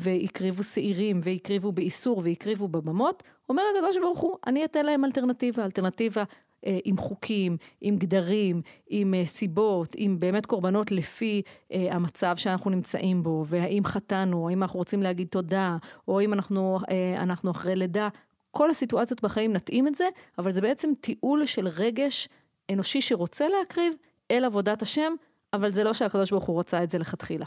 והקריבו 0.00 0.62
שעירים, 0.62 1.20
והקריבו 1.22 1.72
באיסור, 1.72 2.20
והקריבו 2.24 2.68
בבמות. 2.68 3.22
אומר 3.48 3.62
הקדוש 3.76 3.96
ברוך 3.98 4.18
הוא, 4.18 4.36
אני 4.46 4.64
אתן 4.64 4.86
להם 4.86 5.04
אלטרנטיבה, 5.04 5.64
אלטרנטיבה 5.64 6.24
אה, 6.66 6.78
עם 6.84 6.96
חוקים, 6.96 7.56
עם 7.80 7.96
גדרים, 7.96 8.62
עם 8.86 9.14
אה, 9.14 9.26
סיבות, 9.26 9.94
עם 9.98 10.20
באמת 10.20 10.46
קורבנות 10.46 10.90
לפי 10.90 11.42
אה, 11.72 11.86
המצב 11.90 12.36
שאנחנו 12.36 12.70
נמצאים 12.70 13.22
בו, 13.22 13.44
והאם 13.46 13.84
חטאנו, 13.84 14.48
האם 14.48 14.62
אנחנו 14.62 14.78
רוצים 14.78 15.02
להגיד 15.02 15.28
תודה, 15.28 15.76
או 16.08 16.20
אם 16.20 16.32
אנחנו, 16.32 16.78
אה, 16.90 17.22
אנחנו 17.22 17.50
אחרי 17.50 17.76
לידה. 17.76 18.08
כל 18.50 18.70
הסיטואציות 18.70 19.22
בחיים 19.22 19.52
נתאים 19.52 19.88
את 19.88 19.94
זה, 19.94 20.08
אבל 20.38 20.52
זה 20.52 20.60
בעצם 20.60 20.90
טיעול 21.00 21.46
של 21.46 21.68
רגש 21.68 22.28
אנושי 22.70 23.00
שרוצה 23.00 23.48
להקריב 23.48 23.94
אל 24.30 24.44
עבודת 24.44 24.82
השם, 24.82 25.12
אבל 25.52 25.72
זה 25.72 25.84
לא 25.84 25.94
שהקדוש 25.94 26.30
ברוך 26.30 26.44
הוא 26.44 26.60
רצה 26.60 26.82
את 26.82 26.90
זה 26.90 26.98
לכתחילה. 26.98 27.46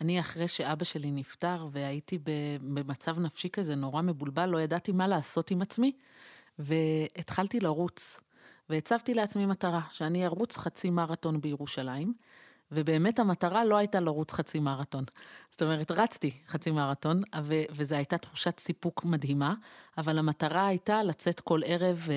אני 0.00 0.20
אחרי 0.20 0.48
שאבא 0.48 0.84
שלי 0.84 1.10
נפטר 1.10 1.68
והייתי 1.70 2.18
במצב 2.62 3.18
נפשי 3.18 3.48
כזה 3.50 3.74
נורא 3.74 4.02
מבולבל, 4.02 4.46
לא 4.46 4.60
ידעתי 4.60 4.92
מה 4.92 5.08
לעשות 5.08 5.50
עם 5.50 5.62
עצמי, 5.62 5.92
והתחלתי 6.58 7.60
לרוץ. 7.60 8.20
והצבתי 8.68 9.14
לעצמי 9.14 9.46
מטרה, 9.46 9.80
שאני 9.90 10.26
ארוץ 10.26 10.56
חצי 10.56 10.90
מרתון 10.90 11.40
בירושלים, 11.40 12.14
ובאמת 12.72 13.18
המטרה 13.18 13.64
לא 13.64 13.76
הייתה 13.76 14.00
לרוץ 14.00 14.32
חצי 14.32 14.58
מרתון. 14.58 15.04
זאת 15.50 15.62
אומרת, 15.62 15.90
רצתי 15.90 16.30
חצי 16.46 16.70
מרתון, 16.70 17.22
ו- 17.42 17.62
וזו 17.70 17.96
הייתה 17.96 18.18
תחושת 18.18 18.60
סיפוק 18.60 19.04
מדהימה, 19.04 19.54
אבל 19.98 20.18
המטרה 20.18 20.66
הייתה 20.66 21.02
לצאת 21.02 21.40
כל 21.40 21.60
ערב 21.64 22.08
אה, 22.10 22.14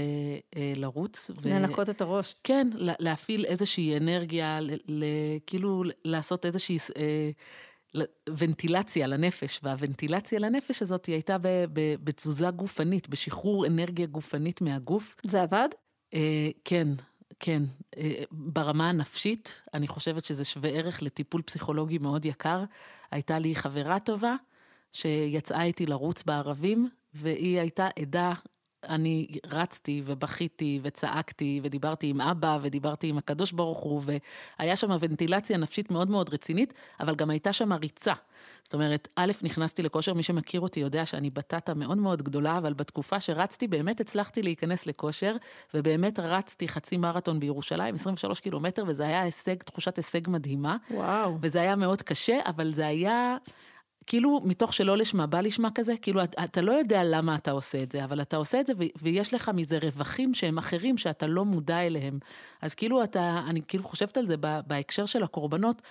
אה, 0.56 0.74
לרוץ. 0.76 1.32
ו- 1.44 1.50
לנקות 1.50 1.90
את 1.90 2.02
הראש. 2.02 2.36
כן, 2.44 2.68
להפעיל 2.76 3.46
איזושהי 3.46 3.98
אנרגיה, 3.98 4.60
ל- 4.60 4.78
ל- 4.88 5.40
כאילו 5.48 5.84
לעשות 6.06 6.46
איזושהי... 6.46 6.78
אה, 6.98 7.32
ונטילציה 8.38 9.08
לנפש, 9.08 9.60
והוונטילציה 9.64 10.40
לנפש 10.40 10.82
הזאת 10.82 11.06
היא 11.06 11.14
הייתה 11.14 11.38
בתזוזה 12.04 12.50
גופנית, 12.52 13.10
בשחרור 13.10 13.68
אנרגיה 13.68 14.06
גופנית 14.06 14.62
מהגוף. 14.62 15.16
זה 15.24 15.42
עבד? 15.42 15.70
אה, 16.14 16.50
כן, 16.66 16.88
כן. 17.40 17.64
אה, 17.98 18.24
ברמה 18.32 18.90
הנפשית, 18.90 19.62
אני 19.74 19.88
חושבת 19.88 20.26
שזה 20.26 20.46
שווה 20.46 20.70
ערך 20.70 21.04
לטיפול 21.04 21.42
פסיכולוגי 21.42 21.98
מאוד 21.98 22.26
יקר. 22.26 22.64
הייתה 23.12 23.40
לי 23.40 23.56
חברה 23.56 24.00
טובה 24.00 24.36
שיצאה 24.94 25.64
איתי 25.64 25.86
לרוץ 25.86 26.24
בערבים, 26.24 26.90
והיא 27.14 27.60
הייתה 27.60 27.88
עדה 28.00 28.34
אני 28.90 29.28
רצתי 29.52 30.02
ובכיתי 30.06 30.80
וצעקתי 30.84 31.60
ודיברתי 31.64 32.08
עם 32.08 32.22
אבא 32.22 32.58
ודיברתי 32.62 33.08
עם 33.08 33.18
הקדוש 33.18 33.52
ברוך 33.52 33.80
הוא 33.80 34.02
והיה 34.60 34.76
שם 34.76 34.98
ונטילציה 35.00 35.58
נפשית 35.58 35.92
מאוד 35.92 36.10
מאוד 36.10 36.34
רצינית, 36.34 36.74
אבל 37.00 37.16
גם 37.16 37.30
הייתה 37.30 37.54
שם 37.54 37.74
ריצה. 37.74 38.14
זאת 38.64 38.74
אומרת, 38.74 39.08
א', 39.16 39.32
נכנסתי 39.42 39.84
לכושר, 39.84 40.14
מי 40.14 40.24
שמכיר 40.24 40.62
אותי 40.62 40.80
יודע 40.80 41.06
שאני 41.06 41.30
בטטה 41.30 41.74
מאוד 41.74 41.98
מאוד 41.98 42.22
גדולה, 42.22 42.58
אבל 42.58 42.74
בתקופה 42.74 43.20
שרצתי 43.20 43.68
באמת 43.68 44.00
הצלחתי 44.00 44.42
להיכנס 44.42 44.86
לכושר, 44.86 45.36
ובאמת 45.74 46.20
רצתי 46.20 46.68
חצי 46.68 46.98
מרתון 46.98 47.40
בירושלים, 47.40 47.96
23 47.96 48.40
קילומטר, 48.40 48.84
וזה 48.88 49.04
היה 49.04 49.22
הישג, 49.22 49.56
תחושת 49.56 49.98
הישג 49.98 50.30
מדהימה. 50.30 50.78
וואו. 50.92 51.38
וזה 51.42 51.62
היה 51.62 51.76
מאוד 51.76 52.02
קשה, 52.02 52.40
אבל 52.46 52.74
זה 52.74 52.88
היה... 52.88 53.38
כאילו 54.08 54.42
מתוך 54.44 54.74
שלא 54.74 54.98
לשמה 54.98 55.28
בא 55.28 55.42
לשמה 55.42 55.70
כזה, 55.76 55.94
כאילו 56.02 56.24
אתה, 56.24 56.44
אתה 56.44 56.62
לא 56.62 56.72
יודע 56.72 57.04
למה 57.04 57.36
אתה 57.36 57.52
עושה 57.52 57.84
את 57.84 57.92
זה, 57.92 58.04
אבל 58.04 58.22
אתה 58.22 58.38
עושה 58.38 58.60
את 58.60 58.68
זה 58.68 58.74
ו- 58.80 58.94
ויש 59.02 59.34
לך 59.34 59.52
מזה 59.54 59.78
רווחים 59.82 60.34
שהם 60.34 60.58
אחרים 60.58 60.98
שאתה 60.98 61.28
לא 61.28 61.46
מודע 61.46 61.80
אליהם. 61.80 62.20
אז 62.62 62.76
כאילו 62.76 63.04
אתה, 63.04 63.44
אני 63.48 63.62
כאילו 63.68 63.84
חושבת 63.84 64.18
על 64.18 64.28
זה 64.28 64.36
בהקשר 64.68 65.06
של 65.06 65.24
הקורבנות, 65.24 65.82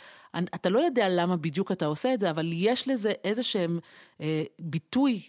אתה 0.55 0.69
לא 0.69 0.81
יודע 0.81 1.09
למה 1.09 1.37
בדיוק 1.37 1.73
אתה 1.73 1.87
עושה 1.87 2.15
את 2.15 2.21
זה, 2.21 2.31
אבל 2.31 2.51
יש 2.53 2.89
לזה 2.89 3.13
איזה 3.25 3.43
שהם 3.43 3.79
אה, 4.21 4.43
ביטוי 4.59 5.23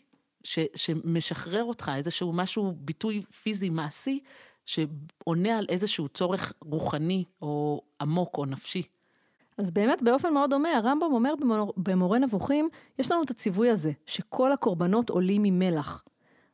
ש, 0.44 0.60
שמשחרר 0.76 1.64
אותך, 1.64 1.92
איזשהו 1.96 2.34
משהו, 2.34 2.74
ביטוי 2.78 3.22
פיזי 3.22 3.70
מעשי, 3.70 4.20
שעונה 4.66 5.58
על 5.58 5.66
איזשהו 5.70 6.08
צורך 6.08 6.54
רוחני 6.62 7.24
או 7.42 7.82
עמוק 8.02 8.38
או 8.38 8.46
נפשי. 8.46 8.84
אז 9.58 9.72
באמת 9.72 10.02
באופן 10.02 10.34
מאוד 10.34 10.50
דומה, 10.50 10.70
הרמב"ם 10.78 11.12
אומר 11.12 11.34
במור, 11.40 11.74
במורה 11.78 12.20
נבוכים, 12.20 12.70
יש 13.00 13.12
לנו 13.12 13.24
את 13.24 13.30
הציווי 13.30 13.70
הזה, 13.70 13.92
שכל 14.06 14.52
הקורבנות 14.52 15.10
עולים 15.10 15.44
ממלח. 15.44 16.04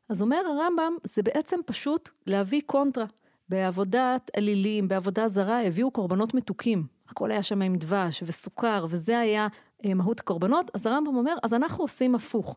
אז 0.10 0.22
אומר 0.22 0.41
הרמב"ם, 0.46 0.94
זה 1.03 1.24
בעצם 1.24 1.60
פשוט 1.65 2.10
להביא 2.27 2.62
קונטרה. 2.65 3.06
בעבודת 3.50 4.32
אלילים, 4.38 4.88
בעבודה 4.88 5.27
זרה, 5.27 5.62
הביאו 5.63 5.91
קורבנות 5.91 6.34
מתוקים. 6.34 6.84
הכל 7.10 7.32
היה 7.32 7.44
שם 7.44 7.62
עם 7.62 7.75
דבש 7.75 8.24
וסוכר, 8.25 8.86
וזה 8.89 9.20
היה 9.20 9.48
אה, 9.86 9.94
מהות 9.94 10.20
הקורבנות. 10.20 10.72
אז 10.74 10.86
הרמב"ם 10.86 11.15
אומר, 11.15 11.36
אז 11.44 11.53
אנחנו 11.53 11.84
עושים 11.84 12.15
הפוך. 12.15 12.56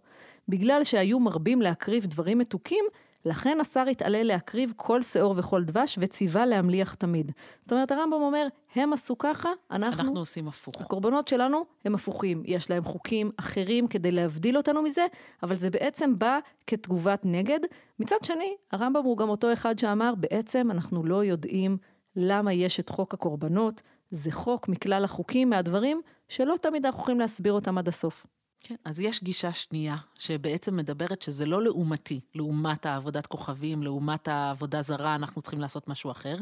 בגלל 0.49 0.85
שהיו 0.85 1.21
מרבים 1.21 1.63
להקריב 1.63 2.07
דברים 2.07 2.39
מתוקים, 2.39 2.85
לכן 3.25 3.59
השר 3.61 3.85
התעלה 3.91 4.23
להקריב 4.23 4.73
כל 4.77 5.03
שאור 5.03 5.35
וכל 5.37 5.65
דבש, 5.65 5.99
וציווה 6.01 6.47
להמליח 6.47 6.95
תמיד. 6.95 7.33
זאת 7.63 7.73
אומרת, 7.73 7.93
הרמב"ם 7.93 8.23
אומר, 8.23 8.47
הם 8.75 8.93
עשו 8.93 9.19
ככה, 9.19 9.49
אנחנו... 9.71 10.03
אנחנו 10.03 10.19
עושים 10.19 10.49
הפוך. 10.49 10.75
הקורבנות 10.81 11.29
שלנו 11.29 11.65
הם 11.85 11.95
הפוכים. 11.95 12.43
יש 12.47 12.71
להם 12.71 12.85
חוקים 12.85 13.31
אחרים 13.37 13.87
כדי 13.87 14.13
להבדיל 14.13 14.57
אותנו 14.57 14.83
מזה, 14.83 15.07
אבל 15.43 15.57
זה 15.59 15.71
בעצם 15.71 16.19
בא 16.19 16.39
כתגובת 16.67 17.23
נגד. 17.25 17.61
מצד 17.99 18.17
שני, 18.23 18.57
הרמב"ם 18.73 19.05
הוא 19.05 19.17
גם 19.17 19.29
אותו 19.29 19.53
אחד 19.53 19.79
שאמר, 19.79 20.15
בעצם 20.15 20.71
אנחנו 20.71 21.05
לא 21.05 21.25
יודעים 21.25 21.77
למה 22.17 22.53
יש 22.53 22.81
את 22.81 22.89
חוק 22.89 23.15
הקורבנות. 23.15 23.83
זה 24.11 24.33
חוק 24.33 24.69
מכלל 24.69 25.05
החוקים, 25.05 25.51
מהדברים 25.51 26.01
שלא 26.29 26.55
תמיד 26.63 26.87
אנחנו 26.87 27.01
יכולים 27.01 27.21
להסביר 27.21 27.53
אותם 27.53 27.79
עד 27.79 27.89
הסוף. 27.89 28.27
כן, 28.63 28.75
אז 28.85 29.01
יש 29.01 29.23
גישה 29.23 29.53
שנייה, 29.53 29.97
שבעצם 30.19 30.77
מדברת 30.77 31.23
שזה 31.23 31.47
לא 31.47 31.63
לעומתי, 31.63 32.21
לעומת 32.35 32.87
העבודת 32.87 33.27
כוכבים, 33.27 33.83
לעומת 33.83 34.29
העבודה 34.29 34.83
זרה, 34.83 35.15
אנחנו 35.15 35.43
צריכים 35.43 35.61
לעשות 35.61 35.89
משהו 35.89 36.11
אחר, 36.11 36.37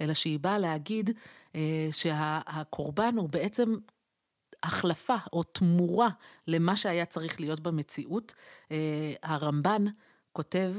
אלא 0.00 0.14
שהיא 0.14 0.38
באה 0.38 0.58
להגיד 0.58 1.10
אה, 1.54 1.88
שהקורבן 1.92 3.16
הוא 3.16 3.28
בעצם 3.28 3.74
החלפה 4.62 5.16
או 5.32 5.42
תמורה 5.42 6.08
למה 6.48 6.76
שהיה 6.76 7.06
צריך 7.06 7.40
להיות 7.40 7.60
במציאות. 7.60 8.34
אה, 8.70 9.12
הרמב"ן 9.22 9.84
כותב, 10.32 10.74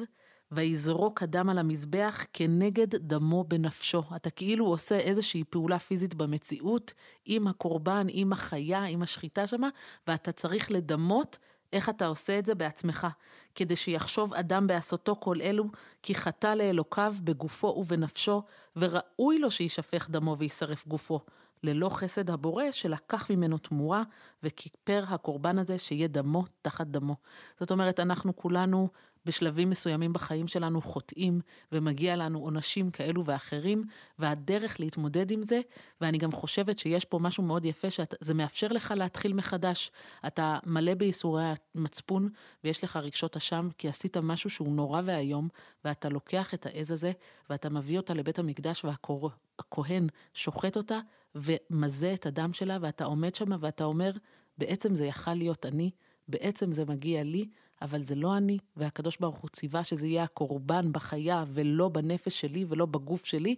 ויזרוק 0.55 1.23
אדם 1.23 1.49
על 1.49 1.57
המזבח 1.57 2.25
כנגד 2.33 2.95
דמו 2.95 3.43
בנפשו. 3.43 4.03
אתה 4.15 4.29
כאילו 4.29 4.65
עושה 4.65 4.99
איזושהי 4.99 5.43
פעולה 5.43 5.79
פיזית 5.79 6.15
במציאות 6.15 6.93
עם 7.25 7.47
הקורבן, 7.47 8.07
עם 8.09 8.33
החיה, 8.33 8.83
עם 8.83 9.01
השחיטה 9.01 9.47
שמה, 9.47 9.69
ואתה 10.07 10.31
צריך 10.31 10.71
לדמות 10.71 11.37
איך 11.73 11.89
אתה 11.89 12.05
עושה 12.05 12.39
את 12.39 12.45
זה 12.45 12.55
בעצמך, 12.55 13.07
כדי 13.55 13.75
שיחשוב 13.75 14.33
אדם 14.33 14.67
בעשותו 14.67 15.15
כל 15.19 15.41
אלו, 15.41 15.65
כי 16.03 16.15
חטא 16.15 16.47
לאלוקיו 16.47 17.15
בגופו 17.23 17.67
ובנפשו, 17.67 18.43
וראוי 18.75 19.37
לו 19.39 19.51
שישפך 19.51 20.09
דמו 20.09 20.37
וישרף 20.37 20.87
גופו. 20.87 21.19
ללא 21.63 21.89
חסד 21.89 22.29
הבורא 22.29 22.63
שלקח 22.71 23.31
ממנו 23.31 23.57
תמורה 23.57 24.03
וכיפר 24.43 25.03
הקורבן 25.07 25.59
הזה 25.59 25.77
שיהיה 25.77 26.07
דמו 26.07 26.43
תחת 26.61 26.87
דמו. 26.87 27.15
זאת 27.59 27.71
אומרת, 27.71 27.99
אנחנו 27.99 28.35
כולנו 28.35 28.89
בשלבים 29.25 29.69
מסוימים 29.69 30.13
בחיים 30.13 30.47
שלנו 30.47 30.81
חוטאים, 30.81 31.41
ומגיע 31.71 32.15
לנו 32.15 32.39
עונשים 32.39 32.91
כאלו 32.91 33.25
ואחרים, 33.25 33.83
והדרך 34.19 34.79
להתמודד 34.79 35.31
עם 35.31 35.43
זה, 35.43 35.61
ואני 36.01 36.17
גם 36.17 36.31
חושבת 36.31 36.79
שיש 36.79 37.05
פה 37.05 37.19
משהו 37.19 37.43
מאוד 37.43 37.65
יפה, 37.65 37.89
שזה 37.89 38.33
מאפשר 38.33 38.67
לך 38.67 38.93
להתחיל 38.97 39.33
מחדש. 39.33 39.91
אתה 40.27 40.59
מלא 40.65 40.93
בייסורי 40.93 41.43
המצפון, 41.75 42.29
ויש 42.63 42.83
לך 42.83 42.95
רגשות 42.95 43.35
אשם, 43.35 43.69
כי 43.77 43.87
עשית 43.87 44.17
משהו 44.17 44.49
שהוא 44.49 44.75
נורא 44.75 45.01
ואיום, 45.05 45.47
ואתה 45.85 46.09
לוקח 46.09 46.53
את 46.53 46.65
העז 46.65 46.91
הזה, 46.91 47.11
ואתה 47.49 47.69
מביא 47.69 47.97
אותה 47.97 48.13
לבית 48.13 48.39
המקדש, 48.39 48.85
והכהן 48.85 50.07
שוחט 50.33 50.77
אותה, 50.77 50.99
ומזה 51.35 52.13
את 52.13 52.25
הדם 52.25 52.53
שלה, 52.53 52.77
ואתה 52.81 53.05
עומד 53.05 53.35
שם 53.35 53.51
ואתה 53.59 53.83
אומר, 53.83 54.11
בעצם 54.57 54.95
זה 54.95 55.05
יכל 55.05 55.33
להיות 55.33 55.65
אני, 55.65 55.91
בעצם 56.27 56.71
זה 56.71 56.85
מגיע 56.85 57.23
לי, 57.23 57.49
אבל 57.81 58.03
זה 58.03 58.15
לא 58.15 58.37
אני, 58.37 58.57
והקדוש 58.77 59.17
ברוך 59.17 59.37
הוא 59.37 59.49
ציווה 59.49 59.83
שזה 59.83 60.07
יהיה 60.07 60.23
הקורבן 60.23 60.91
בחיה 60.91 61.43
ולא 61.47 61.89
בנפש 61.89 62.41
שלי 62.41 62.65
ולא 62.69 62.85
בגוף 62.85 63.25
שלי, 63.25 63.55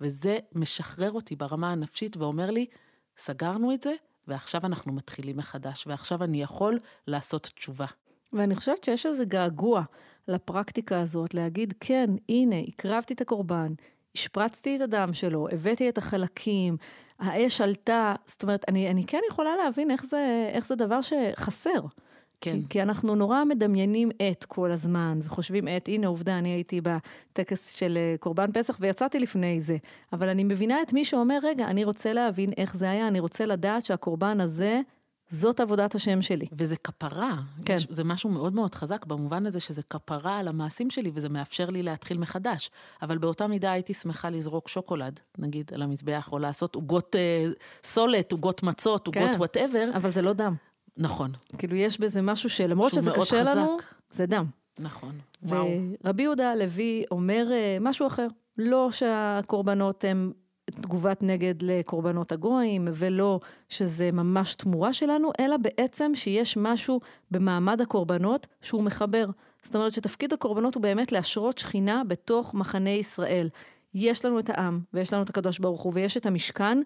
וזה 0.00 0.38
משחרר 0.54 1.12
אותי 1.12 1.36
ברמה 1.36 1.72
הנפשית 1.72 2.16
ואומר 2.16 2.50
לי, 2.50 2.66
סגרנו 3.16 3.74
את 3.74 3.82
זה, 3.82 3.92
ועכשיו 4.28 4.60
אנחנו 4.64 4.92
מתחילים 4.92 5.36
מחדש, 5.36 5.86
ועכשיו 5.86 6.24
אני 6.24 6.42
יכול 6.42 6.78
לעשות 7.06 7.42
תשובה. 7.42 7.86
ואני 8.32 8.54
חושבת 8.56 8.84
שיש 8.84 9.06
איזה 9.06 9.24
געגוע 9.24 9.82
לפרקטיקה 10.28 11.00
הזאת, 11.00 11.34
להגיד, 11.34 11.74
כן, 11.80 12.10
הנה, 12.28 12.56
הקרבתי 12.68 13.14
את 13.14 13.20
הקורבן, 13.20 13.72
השפרצתי 14.14 14.76
את 14.76 14.80
הדם 14.80 15.10
שלו, 15.12 15.48
הבאתי 15.52 15.88
את 15.88 15.98
החלקים, 15.98 16.76
האש 17.18 17.60
עלתה, 17.60 18.14
זאת 18.26 18.42
אומרת, 18.42 18.64
אני, 18.68 18.90
אני 18.90 19.04
כן 19.06 19.20
יכולה 19.30 19.56
להבין 19.56 19.90
איך 19.90 20.06
זה, 20.06 20.50
איך 20.52 20.66
זה 20.66 20.74
דבר 20.74 21.00
שחסר. 21.02 21.80
כן. 22.40 22.60
כי, 22.60 22.68
כי 22.68 22.82
אנחנו 22.82 23.14
נורא 23.14 23.44
מדמיינים 23.44 24.10
את 24.30 24.44
כל 24.44 24.72
הזמן, 24.72 25.20
וחושבים 25.22 25.68
את, 25.68 25.88
הנה 25.88 26.06
עובדה, 26.06 26.38
אני 26.38 26.48
הייתי 26.48 26.80
בטקס 26.80 27.72
של 27.72 27.98
אה, 28.00 28.14
קורבן 28.20 28.52
פסח 28.52 28.76
ויצאתי 28.80 29.18
לפני 29.18 29.60
זה, 29.60 29.76
אבל 30.12 30.28
אני 30.28 30.44
מבינה 30.44 30.82
את 30.82 30.92
מי 30.92 31.04
שאומר, 31.04 31.38
רגע, 31.42 31.64
אני 31.64 31.84
רוצה 31.84 32.12
להבין 32.12 32.50
איך 32.56 32.76
זה 32.76 32.90
היה, 32.90 33.08
אני 33.08 33.20
רוצה 33.20 33.46
לדעת 33.46 33.84
שהקורבן 33.84 34.40
הזה... 34.40 34.80
זאת 35.30 35.60
עבודת 35.60 35.94
השם 35.94 36.22
שלי. 36.22 36.46
וזה 36.52 36.76
כפרה. 36.76 37.36
כן. 37.64 37.74
יש, 37.74 37.86
זה 37.90 38.04
משהו 38.04 38.30
מאוד 38.30 38.54
מאוד 38.54 38.74
חזק 38.74 39.06
במובן 39.06 39.46
הזה 39.46 39.60
שזה 39.60 39.82
כפרה 39.82 40.38
על 40.38 40.48
המעשים 40.48 40.90
שלי 40.90 41.10
וזה 41.14 41.28
מאפשר 41.28 41.70
לי 41.70 41.82
להתחיל 41.82 42.18
מחדש. 42.18 42.70
אבל 43.02 43.18
באותה 43.18 43.46
מידה 43.46 43.72
הייתי 43.72 43.94
שמחה 43.94 44.30
לזרוק 44.30 44.68
שוקולד, 44.68 45.20
נגיד, 45.38 45.70
על 45.74 45.82
המזבח, 45.82 46.28
או 46.32 46.38
לעשות 46.38 46.74
עוגות 46.74 47.16
אה, 47.16 47.46
סולת, 47.84 48.32
עוגות 48.32 48.62
מצות, 48.62 49.06
עוגות 49.06 49.32
כן, 49.32 49.38
whatever. 49.38 49.90
אבל 49.94 50.10
זה 50.10 50.22
לא 50.22 50.32
דם. 50.32 50.54
נכון. 50.98 51.32
כאילו 51.58 51.76
יש 51.76 52.00
בזה 52.00 52.22
משהו 52.22 52.50
שלמרות 52.50 52.92
שזה 52.92 53.10
קשה 53.10 53.40
חזק. 53.40 53.56
לנו, 53.56 53.76
זה 54.10 54.26
דם. 54.26 54.44
נכון, 54.78 55.12
וואו. 55.42 55.66
ורבי 56.04 56.22
יהודה 56.22 56.52
הלוי 56.52 57.04
אומר 57.10 57.48
אה, 57.52 57.76
משהו 57.80 58.06
אחר, 58.06 58.26
לא 58.58 58.90
שהקורבנות 58.90 60.04
הם 60.04 60.32
תגובת 60.70 61.22
נגד 61.22 61.54
לקורבנות 61.62 62.32
הגויים, 62.32 62.88
ולא 62.94 63.40
שזה 63.68 64.10
ממש 64.12 64.54
תמורה 64.54 64.92
שלנו, 64.92 65.30
אלא 65.40 65.56
בעצם 65.56 66.12
שיש 66.14 66.56
משהו 66.56 67.00
במעמד 67.30 67.80
הקורבנות 67.80 68.46
שהוא 68.62 68.82
מחבר. 68.82 69.26
זאת 69.64 69.74
אומרת 69.74 69.92
שתפקיד 69.92 70.32
הקורבנות 70.32 70.74
הוא 70.74 70.82
באמת 70.82 71.12
להשרות 71.12 71.58
שכינה 71.58 72.02
בתוך 72.08 72.54
מחנה 72.54 72.90
ישראל. 72.90 73.48
יש 73.94 74.24
לנו 74.24 74.38
את 74.38 74.50
העם, 74.50 74.80
ויש 74.94 75.12
לנו 75.12 75.22
את 75.22 75.28
הקדוש 75.28 75.58
ברוך 75.58 75.82
הוא, 75.82 75.92
ויש 75.94 76.16
את 76.16 76.26
המשכן, 76.26 76.78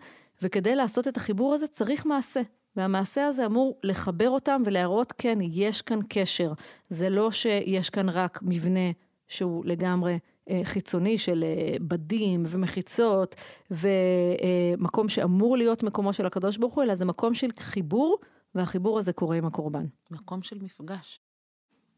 וכדי 0.42 0.75
לעשות 0.75 1.09
את 1.09 1.16
החיבור 1.16 1.54
הזה 1.54 1.66
צריך 1.66 2.07
מעשה. 2.07 2.40
והמעשה 2.76 3.26
הזה 3.26 3.47
אמור 3.47 3.79
לחבר 3.83 4.31
אותם 4.31 4.62
ולהראות, 4.64 5.12
כן, 5.19 5.38
יש 5.41 5.83
כאן 5.83 5.99
קשר. 6.09 6.52
זה 6.91 7.11
לא 7.11 7.31
שיש 7.31 7.91
כאן 7.91 8.09
רק 8.09 8.38
מבנה 8.43 8.91
שהוא 9.29 9.64
לגמרי 9.64 10.19
אה, 10.50 10.61
חיצוני 10.64 11.19
של 11.19 11.45
אה, 11.45 11.76
בדים 11.81 12.43
ומחיצות, 12.47 13.35
ומקום 13.71 15.09
שאמור 15.09 15.57
להיות 15.57 15.83
מקומו 15.83 16.12
של 16.12 16.26
הקדוש 16.26 16.57
ברוך 16.57 16.75
הוא, 16.75 16.85
אלא 16.85 16.95
זה 16.95 17.05
מקום 17.05 17.35
של 17.35 17.49
חיבור, 17.59 18.19
והחיבור 18.55 18.99
הזה 18.99 19.12
קורה 19.12 19.37
עם 19.37 19.45
הקורבן. 19.45 19.87
מקום 20.11 20.43
של 20.43 20.59
מפגש, 20.62 21.21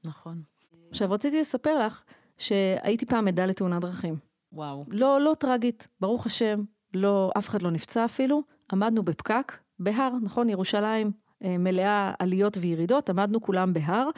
נכון. 0.04 0.43
עכשיו, 0.90 1.11
רציתי 1.11 1.40
לספר 1.40 1.87
לך 1.87 2.02
שהייתי 2.38 3.07
פעם 3.07 3.28
עדה 3.28 3.47
לתאונת 3.47 3.81
דרכים. 3.81 4.16
וואו. 4.52 4.85
לא, 4.88 5.21
לא 5.21 5.35
טרגית, 5.38 5.88
ברוך 6.00 6.26
השם, 6.26 6.62
לא, 6.95 7.31
אף 7.38 7.49
אחד 7.49 7.62
לא 7.62 7.71
נפצע 7.71 8.04
אפילו. 8.04 8.43
עמדנו 8.73 9.02
בפקק, 9.02 9.52
בהר, 9.78 10.11
נכון, 10.23 10.49
ירושלים 10.49 11.12
אה, 11.45 11.59
מלאה 11.59 12.12
עליות 12.19 12.57
וירידות, 12.61 13.11
עמדנו 13.11 13.40
כולם 13.40 13.73
בהר, 13.73 14.09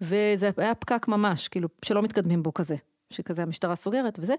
וזה 0.00 0.50
היה 0.56 0.74
פקק 0.74 1.08
ממש, 1.08 1.48
כאילו, 1.48 1.68
שלא 1.84 2.02
מתקדמים 2.02 2.42
בו 2.42 2.54
כזה, 2.54 2.76
שכזה 3.10 3.42
המשטרה 3.42 3.76
סוגרת 3.76 4.18
וזה, 4.22 4.34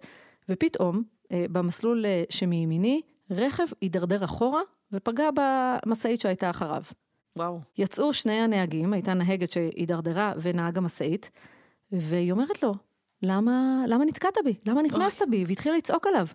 ופתאום, 0.49 1.03
אה, 1.31 1.45
במסלול 1.51 2.05
אה, 2.05 2.23
שמימיני, 2.29 3.01
רכב 3.31 3.63
הידרדר 3.81 4.25
אחורה 4.25 4.61
ופגע 4.91 5.29
במשאית 5.35 6.21
שהייתה 6.21 6.49
אחריו. 6.49 6.83
וואו. 7.35 7.59
יצאו 7.77 8.13
שני 8.13 8.33
הנהגים, 8.33 8.93
הייתה 8.93 9.13
נהגת 9.13 9.51
שהידרדרה 9.51 10.33
ונהג 10.41 10.77
המשאית, 10.77 11.31
והיא 11.91 12.31
אומרת 12.31 12.63
לו, 12.63 12.73
למה, 13.21 13.83
למה 13.87 14.05
נתקעת 14.05 14.37
בי? 14.45 14.53
למה 14.65 14.81
נכנסת 14.81 15.21
בי? 15.29 15.43
והתחילה 15.47 15.77
לצעוק 15.77 16.07
עליו. 16.07 16.27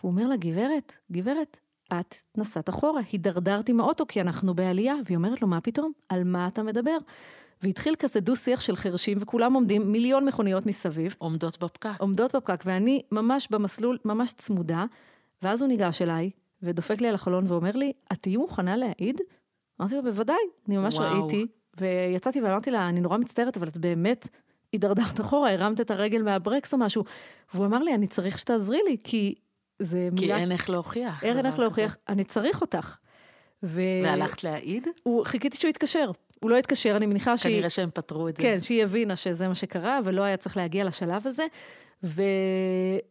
הוא 0.00 0.10
אומר 0.10 0.28
לה, 0.28 0.36
גברת, 0.36 0.92
גברת, 1.12 1.56
את 1.92 2.14
נסעת 2.36 2.68
אחורה, 2.68 3.00
הידרדרת 3.12 3.68
עם 3.68 3.80
האוטו 3.80 4.06
כי 4.06 4.20
אנחנו 4.20 4.54
בעלייה. 4.54 4.94
והיא 5.04 5.16
אומרת 5.16 5.42
לו, 5.42 5.48
מה 5.48 5.60
פתאום? 5.60 5.92
על 6.08 6.24
מה 6.24 6.46
אתה 6.46 6.62
מדבר? 6.62 6.96
והתחיל 7.62 7.94
כזה 7.98 8.20
דו-שיח 8.20 8.60
של 8.60 8.76
חרשים, 8.76 9.18
וכולם 9.20 9.52
עומדים, 9.52 9.92
מיליון 9.92 10.24
מכוניות 10.24 10.66
מסביב. 10.66 11.14
עומדות 11.18 11.62
בפקק. 11.62 11.90
עומדות 11.98 12.34
בפקק, 12.34 12.62
ואני 12.66 13.02
ממש 13.12 13.48
במסלול, 13.50 13.98
ממש 14.04 14.32
צמודה, 14.32 14.84
ואז 15.42 15.62
הוא 15.62 15.68
ניגש 15.68 16.02
אליי, 16.02 16.30
ודופק 16.62 17.00
לי 17.00 17.08
על 17.08 17.14
החלון 17.14 17.44
ואומר 17.48 17.72
לי, 17.76 17.92
את 18.12 18.18
תהיי 18.20 18.36
מוכנה 18.36 18.76
להעיד? 18.76 19.20
אמרתי 19.80 19.94
לו, 19.94 20.02
בוודאי, 20.02 20.36
אני 20.68 20.76
ממש 20.76 20.94
וואו. 20.94 21.22
ראיתי, 21.22 21.46
ויצאתי 21.80 22.40
ואמרתי 22.40 22.70
לה, 22.70 22.88
אני 22.88 23.00
נורא 23.00 23.18
מצטערת, 23.18 23.56
אבל 23.56 23.68
את 23.68 23.76
באמת 23.76 24.28
הידרדרת 24.72 25.20
אחורה, 25.20 25.52
הרמת 25.52 25.80
את 25.80 25.90
הרגל 25.90 26.22
מהברקס 26.22 26.74
או 26.74 26.78
משהו. 26.78 27.04
והוא 27.54 27.66
אמר 27.66 27.82
לי, 27.82 27.94
אני 27.94 28.06
צריך 28.06 28.38
שתעזרי 28.38 28.80
לי, 28.88 28.96
כי 29.04 29.34
זה 29.78 30.08
כי 30.16 30.20
מילה... 30.26 30.36
אין 30.36 30.52
איך 30.52 30.70
להוכיח. 30.70 31.24
אין 31.24 31.46
איך 31.46 31.58
להוכיח, 31.58 31.96
אני 32.08 32.24
צריך 32.24 32.60
אותך. 32.60 32.96
ו... 33.62 33.80
והלכת 34.04 34.44
להעיד? 34.44 34.86
הוא, 35.02 35.24
חיכיתי 35.24 35.56
שהוא 35.56 35.68
יתקשר. 35.68 36.10
הוא 36.40 36.50
לא 36.50 36.56
התקשר, 36.56 36.96
אני 36.96 37.06
מניחה 37.06 37.36
שהיא... 37.36 37.54
כנראה 37.54 37.68
שהם 37.68 37.90
פתרו 37.94 38.28
את 38.28 38.36
זה. 38.36 38.42
כן, 38.42 38.60
שהיא 38.60 38.84
הבינה 38.84 39.16
שזה 39.16 39.48
מה 39.48 39.54
שקרה, 39.54 40.00
ולא 40.04 40.22
היה 40.22 40.36
צריך 40.36 40.56
להגיע 40.56 40.84
לשלב 40.84 41.26
הזה. 41.26 41.46
ו... 42.04 42.22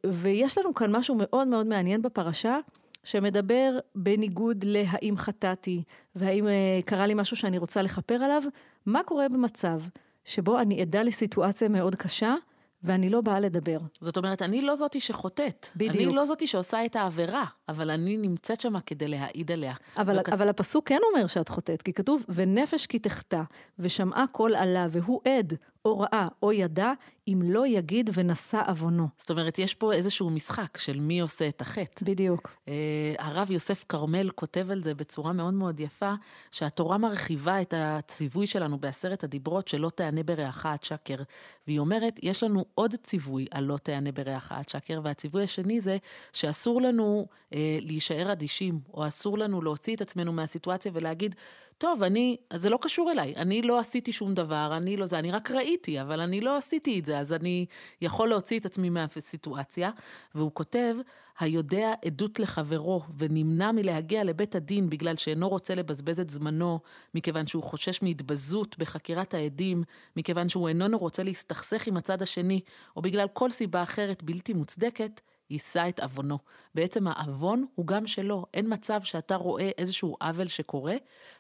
ויש 0.05 0.57
לנו 0.57 0.74
כאן 0.74 0.95
משהו 0.95 1.15
מאוד 1.17 1.48
מאוד 1.48 1.67
מעניין 1.67 2.01
בפרשה, 2.01 2.60
שמדבר 3.03 3.79
בניגוד 3.95 4.63
להאם 4.67 5.17
חטאתי, 5.17 5.84
והאם 6.15 6.48
אה, 6.48 6.79
קרה 6.86 7.07
לי 7.07 7.13
משהו 7.13 7.38
שאני 7.38 7.57
רוצה 7.57 7.81
לכפר 7.81 8.15
עליו, 8.15 8.43
מה 8.86 9.03
קורה 9.03 9.29
במצב 9.29 9.81
שבו 10.25 10.60
אני 10.60 10.81
עדה 10.81 11.03
לסיטואציה 11.03 11.69
מאוד 11.69 11.95
קשה, 11.95 12.36
ואני 12.85 13.09
לא 13.09 13.21
באה 13.21 13.39
לדבר. 13.39 13.77
זאת 14.01 14.17
אומרת, 14.17 14.41
אני 14.41 14.61
לא 14.61 14.75
זאתי 14.75 14.99
שחוטאת. 14.99 15.67
בדיוק. 15.75 15.95
אני 15.95 16.15
לא 16.15 16.25
זאתי 16.25 16.47
שעושה 16.47 16.85
את 16.85 16.95
העבירה, 16.95 17.43
אבל 17.69 17.89
אני 17.89 18.17
נמצאת 18.17 18.61
שם 18.61 18.79
כדי 18.85 19.07
להעיד 19.07 19.51
עליה. 19.51 19.73
אבל, 19.97 20.15
לא 20.17 20.21
כת- 20.23 20.33
אבל 20.33 20.49
הפסוק 20.49 20.87
כן 20.89 20.99
אומר 21.13 21.27
שאת 21.27 21.49
חוטאת, 21.49 21.81
כי 21.81 21.93
כתוב, 21.93 22.23
ונפש 22.29 22.85
כי 22.85 22.99
תחטא, 22.99 23.41
ושמעה 23.79 24.25
קול 24.31 24.55
עלה, 24.55 24.87
והוא 24.91 25.21
עד, 25.27 25.53
או 25.85 25.99
ראה, 25.99 26.27
או 26.43 26.51
ידע, 26.51 26.91
אם 27.27 27.41
לא 27.43 27.67
יגיד 27.67 28.09
ונשא 28.13 28.61
עוונו. 28.67 29.07
זאת 29.17 29.29
אומרת, 29.29 29.59
יש 29.59 29.73
פה 29.73 29.93
איזשהו 29.93 30.29
משחק 30.29 30.77
של 30.77 30.99
מי 30.99 31.19
עושה 31.19 31.47
את 31.47 31.61
החטא. 31.61 32.05
בדיוק. 32.05 32.55
אה, 32.67 33.13
הרב 33.19 33.51
יוסף 33.51 33.85
כרמל 33.89 34.29
כותב 34.29 34.67
על 34.71 34.83
זה 34.83 34.93
בצורה 34.93 35.33
מאוד 35.33 35.53
מאוד 35.53 35.79
יפה, 35.79 36.13
שהתורה 36.51 36.97
מרחיבה 36.97 37.61
את 37.61 37.73
הציווי 37.77 38.47
שלנו 38.47 38.77
בעשרת 38.77 39.23
הדיברות 39.23 39.67
שלא 39.67 39.89
תענה 39.89 40.23
ברעך 40.23 40.65
עד 40.65 40.83
שקר. 40.83 41.23
והיא 41.67 41.79
אומרת, 41.79 42.19
יש 42.23 42.43
לנו 42.43 42.65
עוד 42.75 42.95
ציווי 42.95 43.45
על 43.51 43.63
לא 43.63 43.77
תענה 43.77 44.11
ברעך 44.11 44.51
עד 44.51 44.69
שקר, 44.69 44.99
והציווי 45.03 45.43
השני 45.43 45.79
זה 45.79 45.97
שאסור 46.33 46.81
לנו 46.81 47.27
אה, 47.53 47.77
להישאר 47.81 48.31
אדישים, 48.31 48.79
או 48.93 49.07
אסור 49.07 49.37
לנו 49.37 49.61
להוציא 49.61 49.95
את 49.95 50.01
עצמנו 50.01 50.33
מהסיטואציה 50.33 50.91
ולהגיד, 50.95 51.35
טוב, 51.77 52.03
אני, 52.03 52.38
אז 52.50 52.62
זה 52.62 52.70
לא 52.70 52.77
קשור 52.82 53.12
אליי, 53.12 53.34
אני 53.36 53.62
לא 53.62 53.79
עשיתי 53.79 54.12
שום 54.12 54.34
דבר, 54.34 54.74
אני 54.77 54.98
לא 54.98 55.05
זה, 55.05 55.20
אני 55.20 55.32
רק 55.32 55.51
ראיתי, 55.51 56.01
אבל 56.01 56.20
אני 56.22 56.41
לא 56.41 56.58
עשיתי 56.58 57.00
את 57.00 57.05
זה, 57.05 57.20
אז 57.20 57.34
אני 57.34 57.65
יכול 58.01 58.29
להוציא 58.29 58.60
את 58.60 58.65
עצמי 58.65 58.89
מהסיטואציה. 58.89 59.91
והוא 60.36 60.51
כותב, 60.53 60.96
היודע 61.39 61.94
עדות 62.05 62.39
לחברו 62.39 63.01
ונמנע 63.17 63.72
מלהגיע 63.72 64.24
לבית 64.24 64.55
הדין 64.55 64.89
בגלל 64.89 65.15
שאינו 65.15 65.50
רוצה 65.50 65.75
לבזבז 65.75 66.20
את 66.20 66.29
זמנו, 66.29 66.79
מכיוון 67.15 67.48
שהוא 67.48 67.63
חושש 67.63 68.01
מהתבזות 68.01 68.77
בחקירת 68.77 69.34
העדים, 69.34 69.84
מכיוון 70.15 70.50
שהוא 70.50 70.70
איננו 70.70 70.98
רוצה 70.98 71.24
להסתכסך 71.24 71.88
עם 71.88 71.98
הצד 71.98 72.22
השני, 72.22 72.62
או 72.96 73.01
בגלל 73.01 73.27
כל 73.34 73.51
סיבה 73.51 73.84
אחרת 73.84 74.24
בלתי 74.24 74.53
מוצדקת, 74.53 75.22
יישא 75.49 75.85
את 75.89 75.99
עוונו. 75.99 76.37
בעצם 76.75 77.07
העוון 77.07 77.65
הוא 77.75 77.87
גם 77.87 78.07
שלו. 78.07 78.45
אין 78.53 78.73
מצב 78.73 79.01
שאתה 79.03 79.35
רואה 79.35 79.69
איזשהו 79.77 80.17
עוול 80.21 80.47
שקורה, 80.47 80.95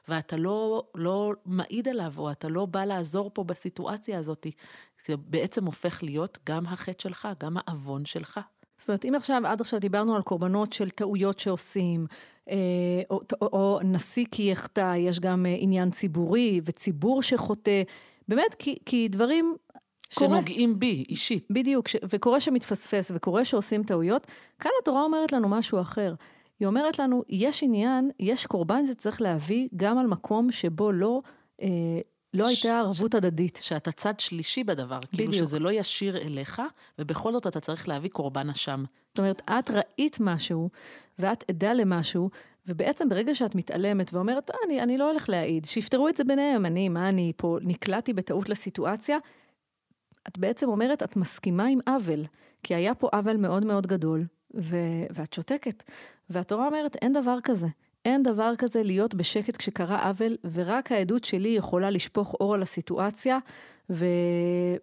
ואתה 0.07 0.37
לא, 0.37 0.83
לא 0.95 1.33
מעיד 1.45 1.87
עליו, 1.87 2.13
או 2.17 2.31
אתה 2.31 2.47
לא 2.47 2.65
בא 2.65 2.85
לעזור 2.85 3.31
פה 3.33 3.43
בסיטואציה 3.43 4.19
הזאת. 4.19 4.47
זה 5.07 5.17
בעצם 5.17 5.65
הופך 5.65 6.03
להיות 6.03 6.37
גם 6.49 6.65
החטא 6.65 7.03
שלך, 7.03 7.27
גם 7.39 7.57
העוון 7.57 8.05
שלך. 8.05 8.39
זאת 8.77 8.89
אומרת, 8.89 9.05
אם 9.05 9.15
עכשיו, 9.15 9.41
עד 9.45 9.61
עכשיו 9.61 9.79
דיברנו 9.79 10.15
על 10.15 10.21
קורבנות 10.21 10.73
של 10.73 10.89
טעויות 10.89 11.39
שעושים, 11.39 12.07
אה, 12.49 12.55
או, 13.09 13.21
או, 13.41 13.47
או 13.47 13.79
נשיא 13.83 14.25
כי 14.31 14.43
יחטא, 14.43 14.95
יש 14.97 15.19
גם 15.19 15.45
אה, 15.45 15.55
עניין 15.57 15.91
ציבורי 15.91 16.61
וציבור 16.65 17.21
שחוטא, 17.23 17.83
באמת, 18.27 18.55
כי, 18.59 18.75
כי 18.85 19.07
דברים... 19.07 19.55
קורה. 20.15 20.37
שנוגעים 20.37 20.79
בי, 20.79 21.05
אישית. 21.09 21.47
בדיוק, 21.49 21.87
ש- 21.87 21.95
וקורה 22.09 22.39
שמתפספס 22.39 23.11
וקורה 23.15 23.45
שעושים 23.45 23.83
טעויות. 23.83 24.27
כאן 24.59 24.71
התורה 24.81 25.03
אומרת 25.03 25.31
לנו 25.31 25.49
משהו 25.49 25.81
אחר. 25.81 26.13
היא 26.59 26.67
אומרת 26.67 26.99
לנו, 26.99 27.23
יש 27.29 27.63
עניין, 27.63 28.11
יש 28.19 28.45
קורבן 28.45 28.85
שצריך 28.85 29.21
להביא 29.21 29.67
גם 29.75 29.97
על 29.97 30.07
מקום 30.07 30.51
שבו 30.51 30.91
לא, 30.91 31.21
אה, 31.61 31.67
לא 32.33 32.45
ש- 32.49 32.49
הייתה 32.65 32.79
ערבות 32.79 33.15
הדדית. 33.15 33.59
שאתה 33.61 33.91
צד 33.91 34.19
שלישי 34.19 34.63
בדבר, 34.63 34.99
כאילו 35.11 35.27
בדיוק. 35.31 35.45
שזה 35.45 35.59
לא 35.59 35.71
ישיר 35.71 36.17
אליך, 36.17 36.61
ובכל 36.99 37.31
זאת 37.31 37.47
אתה 37.47 37.59
צריך 37.59 37.87
להביא 37.87 38.09
קורבן 38.09 38.49
אשם. 38.49 38.83
זאת 39.09 39.19
אומרת, 39.19 39.41
את 39.59 39.71
ראית 39.71 40.17
משהו, 40.19 40.69
ואת 41.19 41.43
עדה 41.49 41.73
למשהו, 41.73 42.29
ובעצם 42.67 43.09
ברגע 43.09 43.35
שאת 43.35 43.55
מתעלמת 43.55 44.13
ואומרת, 44.13 44.51
"אה, 44.51 44.55
אני, 44.65 44.81
אני 44.81 44.97
לא 44.97 45.09
הולך 45.11 45.29
להעיד, 45.29 45.65
שיפתרו 45.65 46.07
את 46.09 46.17
זה 46.17 46.23
ביניהם, 46.23 46.65
אני, 46.65 46.89
מה 46.89 47.09
אני 47.09 47.31
פה, 47.37 47.57
נקלעתי 47.61 48.13
בטעות 48.13 48.49
לסיטואציה, 48.49 49.17
את 50.27 50.37
בעצם 50.37 50.69
אומרת, 50.69 51.03
את 51.03 51.15
מסכימה 51.15 51.65
עם 51.65 51.79
עוול, 51.87 52.25
כי 52.63 52.75
היה 52.75 52.95
פה 52.95 53.09
עוול 53.13 53.37
מאוד 53.37 53.65
מאוד 53.65 53.87
גדול, 53.87 54.25
ו- 54.55 55.05
ואת 55.13 55.33
שותקת. 55.33 55.83
והתורה 56.29 56.67
אומרת, 56.67 56.95
אין 56.95 57.13
דבר 57.13 57.37
כזה. 57.43 57.67
אין 58.05 58.23
דבר 58.23 58.53
כזה 58.57 58.83
להיות 58.83 59.15
בשקט 59.15 59.57
כשקרה 59.57 60.07
עוול, 60.07 60.37
ורק 60.53 60.91
העדות 60.91 61.23
שלי 61.23 61.49
יכולה 61.49 61.89
לשפוך 61.89 62.35
אור 62.39 62.53
על 62.53 62.61
הסיטואציה, 62.61 63.37
ו- 63.89 64.05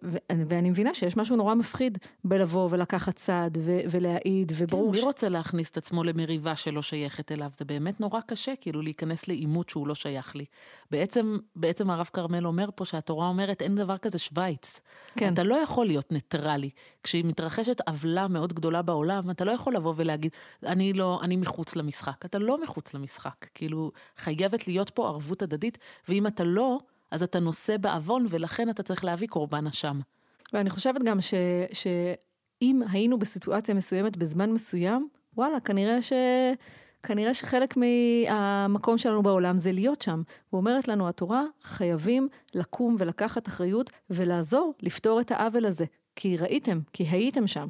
ו- 0.03 0.17
ואני 0.47 0.69
מבינה 0.69 0.93
שיש 0.93 1.17
משהו 1.17 1.35
נורא 1.35 1.55
מפחיד 1.55 1.97
בלבוא 2.23 2.67
ולקחת 2.71 3.15
צעד 3.15 3.57
ו- 3.61 3.79
ולהעיד, 3.91 4.51
כן, 4.51 4.63
וברור 4.63 4.91
מי 4.91 4.97
ש- 4.97 5.03
רוצה 5.03 5.29
להכניס 5.29 5.69
את 5.71 5.77
עצמו 5.77 6.03
למריבה 6.03 6.55
שלא 6.55 6.81
שייכת 6.81 7.31
אליו? 7.31 7.49
זה 7.57 7.65
באמת 7.65 7.99
נורא 7.99 8.19
קשה, 8.21 8.53
כאילו 8.61 8.81
להיכנס 8.81 9.27
לעימות 9.27 9.69
שהוא 9.69 9.87
לא 9.87 9.95
שייך 9.95 10.35
לי. 10.35 10.45
בעצם, 10.91 11.37
בעצם 11.55 11.89
הרב 11.89 12.09
כרמל 12.13 12.47
אומר 12.47 12.69
פה 12.75 12.85
שהתורה 12.85 13.27
אומרת, 13.27 13.61
אין 13.61 13.75
דבר 13.75 13.97
כזה 13.97 14.17
שווייץ. 14.17 14.79
כן. 15.17 15.33
אתה 15.33 15.43
לא 15.43 15.55
יכול 15.55 15.85
להיות 15.85 16.11
ניטרלי. 16.11 16.69
כשמתרחשת 17.03 17.81
עוולה 17.87 18.27
מאוד 18.27 18.53
גדולה 18.53 18.81
בעולם, 18.81 19.29
אתה 19.29 19.45
לא 19.45 19.51
יכול 19.51 19.75
לבוא 19.75 19.93
ולהגיד, 19.97 20.31
אני 20.65 20.93
לא, 20.93 21.19
אני 21.23 21.35
מחוץ 21.35 21.75
למשחק. 21.75 22.25
אתה 22.25 22.39
לא 22.39 22.63
מחוץ 22.63 22.93
למשחק. 22.93 23.35
כאילו, 23.53 23.91
חייבת 24.17 24.67
להיות 24.67 24.89
פה 24.89 25.07
ערבות 25.07 25.41
הדדית, 25.41 25.77
ואם 26.09 26.27
אתה 26.27 26.43
לא, 26.43 26.79
אז 27.13 27.23
אתה 27.23 27.39
נושא 27.39 27.77
בעוון, 27.77 28.25
ולכן 28.29 28.69
אתה 28.69 28.83
צריך 28.83 29.05
להביא 29.05 29.27
קורבן 29.27 29.67
אשם. 29.67 29.99
ואני 30.53 30.69
חושבת 30.69 31.03
גם 31.03 31.21
ש, 31.21 31.33
שאם 31.73 32.81
היינו 32.91 33.19
בסיטואציה 33.19 33.75
מסוימת 33.75 34.17
בזמן 34.17 34.51
מסוים, 34.51 35.07
וואלה, 35.37 35.59
כנראה, 35.59 36.01
ש, 36.01 36.13
כנראה 37.03 37.33
שחלק 37.33 37.75
מהמקום 37.77 38.97
שלנו 38.97 39.23
בעולם 39.23 39.57
זה 39.57 39.71
להיות 39.71 40.01
שם. 40.01 40.21
ואומרת 40.53 40.87
לנו 40.87 41.09
התורה, 41.09 41.43
חייבים 41.63 42.27
לקום 42.53 42.95
ולקחת 42.99 43.47
אחריות 43.47 43.89
ולעזור 44.09 44.73
לפתור 44.81 45.21
את 45.21 45.31
העוול 45.31 45.65
הזה. 45.65 45.85
כי 46.15 46.37
ראיתם, 46.37 46.79
כי 46.93 47.03
הייתם 47.03 47.47
שם. 47.47 47.67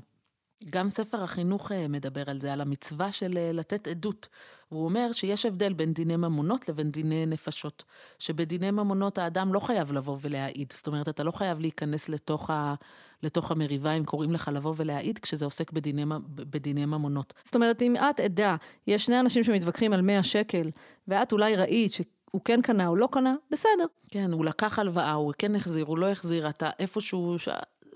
גם 0.70 0.90
ספר 0.90 1.24
החינוך 1.24 1.72
אה, 1.72 1.88
מדבר 1.88 2.30
על 2.30 2.40
זה, 2.40 2.54
על 2.54 2.62
המצווה 2.62 3.12
של 3.12 3.38
אה, 3.38 3.52
לתת 3.52 3.88
עדות. 3.88 4.28
הוא 4.70 4.86
אומר 4.86 5.12
שיש 5.12 5.46
הבדל 5.46 5.74
בין 5.74 5.94
דיני 5.94 6.16
ממונות 6.16 6.70
לבין 6.70 6.92
דיני 6.92 7.26
נפשות. 7.26 7.84
שבדיני 8.20 8.72
ממונות 8.72 9.18
האדם 9.18 9.54
לא 9.54 9.60
חייב 9.60 9.92
לבוא 9.92 10.18
ולהעיד. 10.22 10.72
זאת 10.72 10.88
אומרת, 10.88 11.10
אתה 11.10 11.24
לא 11.24 11.32
חייב 11.32 11.60
להיכנס 11.60 12.10
לתוך, 12.10 12.50
ה, 12.50 12.76
לתוך 13.24 13.52
המריבה 13.52 13.92
אם 13.94 14.06
קוראים 14.06 14.34
לך 14.34 14.52
לבוא 14.54 14.74
ולהעיד, 14.78 15.20
כשזה 15.20 15.46
עוסק 15.46 15.72
בדיני, 15.72 16.06
בדיני 16.26 16.86
ממונות. 16.86 17.34
זאת 17.44 17.56
אומרת, 17.56 17.82
אם 17.82 17.96
את 17.96 18.20
עדה, 18.20 18.56
יש 18.88 19.06
שני 19.06 19.20
אנשים 19.20 19.44
שמתווכחים 19.44 19.94
על 19.94 20.02
100 20.02 20.24
שקל, 20.24 20.70
ואת 21.08 21.32
אולי 21.32 21.56
ראית 21.56 21.92
שהוא 21.92 22.42
כן 22.46 22.62
קנה 22.62 22.88
או 22.88 22.96
לא 22.96 23.10
קנה, 23.12 23.36
בסדר. 23.52 23.86
כן, 24.08 24.32
הוא 24.32 24.46
לקח 24.46 24.80
הלוואה, 24.80 25.12
הוא 25.12 25.34
כן 25.38 25.56
החזיר, 25.56 25.86
הוא 25.86 25.98
לא 25.98 26.10
החזיר, 26.12 26.50
אתה 26.50 26.70
איפשהו... 26.80 27.36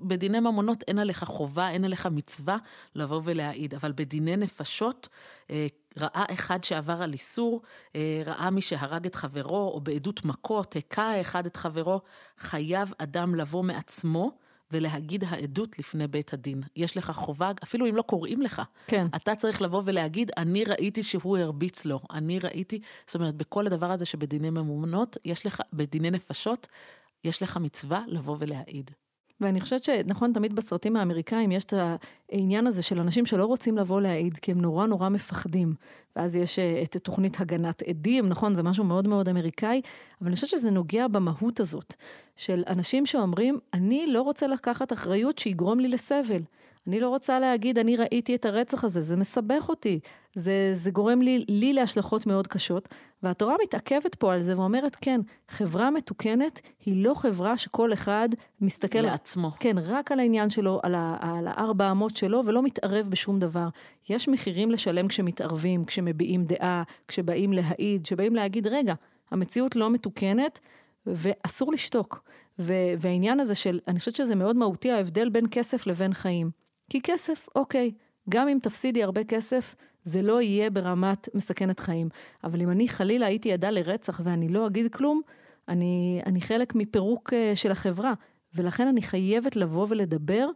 בדיני 0.01 0.39
ממונות 0.39 0.83
אין 0.87 0.99
עליך 0.99 1.23
חובה, 1.23 1.69
אין 1.69 1.85
עליך 1.85 2.05
מצווה 2.05 2.57
לבוא 2.95 3.21
ולהעיד, 3.23 3.73
אבל 3.73 3.91
בדיני 3.95 4.37
נפשות, 4.37 5.07
אה, 5.49 5.67
ראה 5.97 6.25
אחד 6.33 6.63
שעבר 6.63 7.01
על 7.01 7.13
איסור, 7.13 7.61
אה, 7.95 8.21
ראה 8.25 8.49
מי 8.49 8.61
שהרג 8.61 9.05
את 9.05 9.15
חברו, 9.15 9.71
או 9.73 9.81
בעדות 9.81 10.25
מכות, 10.25 10.75
הכה 10.75 11.11
האחד 11.11 11.45
את 11.45 11.55
חברו, 11.55 12.01
חייב 12.37 12.93
אדם 12.97 13.35
לבוא 13.35 13.63
מעצמו 13.63 14.31
ולהגיד 14.71 15.23
העדות 15.27 15.79
לפני 15.79 16.07
בית 16.07 16.33
הדין. 16.33 16.61
יש 16.75 16.97
לך 16.97 17.11
חובה, 17.11 17.51
אפילו 17.63 17.89
אם 17.89 17.95
לא 17.95 18.01
קוראים 18.01 18.41
לך, 18.41 18.61
כן. 18.87 19.07
אתה 19.15 19.35
צריך 19.35 19.61
לבוא 19.61 19.81
ולהגיד, 19.85 20.31
אני 20.37 20.63
ראיתי 20.63 21.03
שהוא 21.03 21.37
הרביץ 21.37 21.85
לו, 21.85 21.99
אני 22.11 22.39
ראיתי, 22.39 22.79
זאת 23.07 23.15
אומרת, 23.15 23.35
בכל 23.35 23.67
הדבר 23.67 23.91
הזה 23.91 24.05
שבדיני 24.05 24.49
ממונות, 24.49 25.17
יש 25.25 25.45
לך, 25.45 25.61
בדיני 25.73 26.11
נפשות, 26.11 26.67
יש 27.23 27.41
לך 27.41 27.57
מצווה 27.57 28.03
לבוא 28.07 28.35
ולהעיד. 28.39 28.91
ואני 29.41 29.61
חושבת 29.61 29.83
שנכון, 29.83 30.33
תמיד 30.33 30.55
בסרטים 30.55 30.95
האמריקאים 30.95 31.51
יש 31.51 31.65
את 31.65 31.73
העניין 32.31 32.67
הזה 32.67 32.83
של 32.83 32.99
אנשים 32.99 33.25
שלא 33.25 33.45
רוצים 33.45 33.77
לבוא 33.77 34.01
להעיד, 34.01 34.37
כי 34.37 34.51
הם 34.51 34.61
נורא 34.61 34.85
נורא 34.85 35.09
מפחדים. 35.09 35.73
ואז 36.15 36.35
יש 36.35 36.59
אה, 36.59 36.81
את 36.83 36.97
תוכנית 36.97 37.41
הגנת 37.41 37.81
עדים, 37.81 38.29
נכון, 38.29 38.55
זה 38.55 38.63
משהו 38.63 38.83
מאוד 38.83 39.07
מאוד 39.07 39.29
אמריקאי, 39.29 39.81
אבל 40.21 40.27
אני 40.27 40.35
חושבת 40.35 40.49
שזה 40.49 40.71
נוגע 40.71 41.07
במהות 41.07 41.59
הזאת, 41.59 41.95
של 42.35 42.63
אנשים 42.67 43.05
שאומרים, 43.05 43.59
אני 43.73 44.07
לא 44.07 44.21
רוצה 44.21 44.47
לקחת 44.47 44.93
אחריות 44.93 45.37
שיגרום 45.37 45.79
לי 45.79 45.87
לסבל. 45.87 46.41
אני 46.87 46.99
לא 46.99 47.09
רוצה 47.09 47.39
להגיד, 47.39 47.77
אני 47.77 47.97
ראיתי 47.97 48.35
את 48.35 48.45
הרצח 48.45 48.83
הזה, 48.83 49.01
זה 49.01 49.15
מסבך 49.15 49.65
אותי, 49.69 49.99
זה, 50.37 50.71
זה 50.73 50.91
גורם 50.91 51.21
לי, 51.21 51.45
לי 51.47 51.73
להשלכות 51.73 52.25
מאוד 52.25 52.47
קשות. 52.47 52.89
והתורה 53.23 53.55
מתעכבת 53.63 54.15
פה 54.15 54.33
על 54.33 54.43
זה 54.43 54.57
ואומרת, 54.59 54.97
כן, 55.01 55.21
חברה 55.47 55.91
מתוקנת 55.91 56.61
היא 56.85 57.03
לא 57.03 57.13
חברה 57.13 57.57
שכל 57.57 57.93
אחד 57.93 58.29
מסתכל... 58.61 59.01
לעצמו. 59.01 59.51
כן, 59.59 59.75
רק 59.85 60.11
על 60.11 60.19
העניין 60.19 60.49
שלו, 60.49 60.79
על, 60.83 60.95
ה, 60.95 61.17
על 61.19 61.47
הארבע 61.47 61.91
אמות 61.91 62.15
שלו, 62.15 62.41
ולא 62.45 62.63
מתערב 62.63 63.07
בשום 63.09 63.39
דבר. 63.39 63.67
יש 64.09 64.27
מחירים 64.27 64.71
לשלם 64.71 65.07
כשמתערבים, 65.07 65.85
כשמביעים 65.85 66.45
דעה, 66.45 66.83
כשבאים 67.07 67.53
להעיד, 67.53 68.03
כשבאים 68.03 68.35
להגיד, 68.35 68.67
רגע, 68.67 68.93
המציאות 69.31 69.75
לא 69.75 69.89
מתוקנת, 69.89 70.59
ואסור 71.05 71.71
לשתוק. 71.71 72.23
והעניין 72.99 73.39
הזה 73.39 73.55
של, 73.55 73.79
אני 73.87 73.99
חושבת 73.99 74.15
שזה 74.15 74.35
מאוד 74.35 74.55
מהותי, 74.55 74.91
ההבדל 74.91 75.29
בין 75.29 75.45
כסף 75.51 75.87
לבין 75.87 76.13
חיים. 76.13 76.51
כי 76.89 77.01
כסף, 77.01 77.47
אוקיי, 77.55 77.91
גם 78.29 78.47
אם 78.47 78.57
תפסידי 78.61 79.03
הרבה 79.03 79.23
כסף, 79.23 79.75
זה 80.07 80.21
לא 80.21 80.41
יהיה 80.41 80.69
ברמת 80.69 81.29
מסכנת 81.33 81.79
חיים. 81.79 82.09
אבל 82.43 82.61
אם 82.61 82.69
אני 82.69 82.87
חלילה 82.87 83.25
הייתי 83.25 83.53
עדה 83.53 83.69
לרצח 83.69 84.21
ואני 84.23 84.49
לא 84.49 84.67
אגיד 84.67 84.93
כלום, 84.93 85.21
אני, 85.67 86.21
אני 86.25 86.41
חלק 86.41 86.75
מפירוק 86.75 87.33
אה, 87.33 87.51
של 87.55 87.71
החברה, 87.71 88.13
ולכן 88.53 88.87
אני 88.87 89.01
חייבת 89.01 89.55
לבוא 89.55 89.87
ולדבר, 89.89 90.47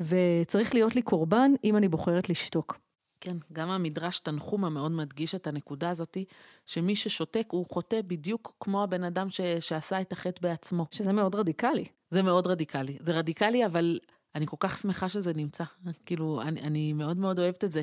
וצריך 0.00 0.74
להיות 0.74 0.96
לי 0.96 1.02
קורבן 1.02 1.50
אם 1.64 1.76
אני 1.76 1.88
בוחרת 1.88 2.28
לשתוק. 2.28 2.78
כן, 3.20 3.36
גם 3.52 3.70
המדרש 3.70 4.18
תנחומה 4.18 4.68
מאוד 4.68 4.92
מדגיש 4.92 5.34
את 5.34 5.46
הנקודה 5.46 5.90
הזאתי, 5.90 6.24
שמי 6.66 6.96
ששותק 6.96 7.46
הוא 7.50 7.66
חוטא 7.70 8.00
בדיוק 8.06 8.56
כמו 8.60 8.82
הבן 8.82 9.04
אדם 9.04 9.30
ש, 9.30 9.40
שעשה 9.60 10.00
את 10.00 10.12
החטא 10.12 10.40
בעצמו. 10.42 10.86
שזה 10.90 11.12
מאוד 11.12 11.34
רדיקלי. 11.34 11.84
זה 12.10 12.22
מאוד 12.22 12.46
רדיקלי. 12.46 12.96
זה 13.00 13.12
רדיקלי, 13.12 13.66
אבל 13.66 13.98
אני 14.34 14.46
כל 14.46 14.56
כך 14.60 14.78
שמחה 14.78 15.08
שזה 15.08 15.32
נמצא. 15.34 15.64
כאילו, 16.06 16.42
אני, 16.42 16.60
אני 16.60 16.92
מאוד 16.92 17.16
מאוד 17.16 17.38
אוהבת 17.38 17.64
את 17.64 17.72
זה. 17.72 17.82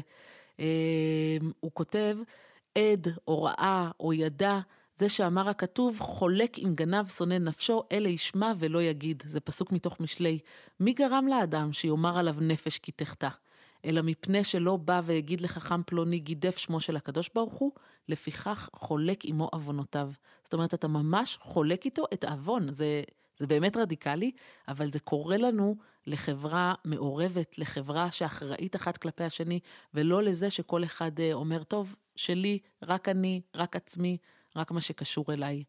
אה, 0.60 1.38
הוא 1.60 1.72
כותב, 1.74 2.18
עד 2.76 3.08
או 3.28 3.44
ראה 3.44 3.92
או 4.00 4.14
ידע, 4.14 4.60
זה 4.98 5.10
שאמר 5.10 5.50
הכתוב, 5.50 6.00
חולק 6.00 6.60
עם 6.60 6.74
גנב 6.74 7.08
שונא 7.08 7.38
נפשו, 7.38 7.84
אלה 7.92 8.10
ישמע 8.10 8.54
ולא 8.60 8.82
יגיד. 8.82 9.24
זה 9.26 9.40
פסוק 9.40 9.72
מתוך 9.72 10.00
משלי. 10.00 10.40
מי 10.80 10.94
גרם 10.94 11.28
לאדם 11.28 11.74
שיאמר 11.74 12.18
עליו 12.18 12.36
נפש 12.42 12.78
כי 12.78 12.92
תחטא? 12.92 13.30
אלא 13.86 14.02
מפני 14.02 14.44
שלא 14.44 14.78
בא 14.78 15.02
והגיד 15.04 15.42
לחכם 15.42 15.84
פלוני 15.84 16.20
גידף 16.20 16.58
שמו 16.58 16.80
של 16.80 16.96
הקדוש 16.96 17.30
ברוך 17.36 17.54
הוא, 17.54 17.72
לפיכך 18.10 18.70
חולק 18.76 19.26
עמו 19.26 19.50
עוונותיו. 19.52 20.12
זאת 20.44 20.54
אומרת, 20.54 20.74
אתה 20.74 20.88
ממש 20.88 21.38
חולק 21.42 21.86
איתו 21.86 22.06
את 22.14 22.24
העוון. 22.24 22.74
זה, 22.74 23.04
זה 23.40 23.48
באמת 23.48 23.78
רדיקלי, 23.78 24.32
אבל 24.68 24.92
זה 24.92 25.00
קורה 25.00 25.38
לנו 25.38 25.76
לחברה 26.08 26.74
מעורבת, 26.86 27.58
לחברה 27.58 28.12
שאחראית 28.12 28.76
אחת 28.76 28.98
כלפי 28.98 29.24
השני, 29.24 29.60
ולא 29.94 30.24
לזה 30.24 30.50
שכל 30.50 30.84
אחד 30.84 31.20
אה, 31.20 31.34
אומר, 31.34 31.64
טוב, 31.64 31.96
שלי, 32.16 32.60
רק 32.84 33.10
אני, 33.10 33.42
רק 33.56 33.76
עצמי, 33.76 34.18
רק 34.56 34.72
מה 34.72 34.82
שקשור 34.82 35.34
אליי. 35.34 35.64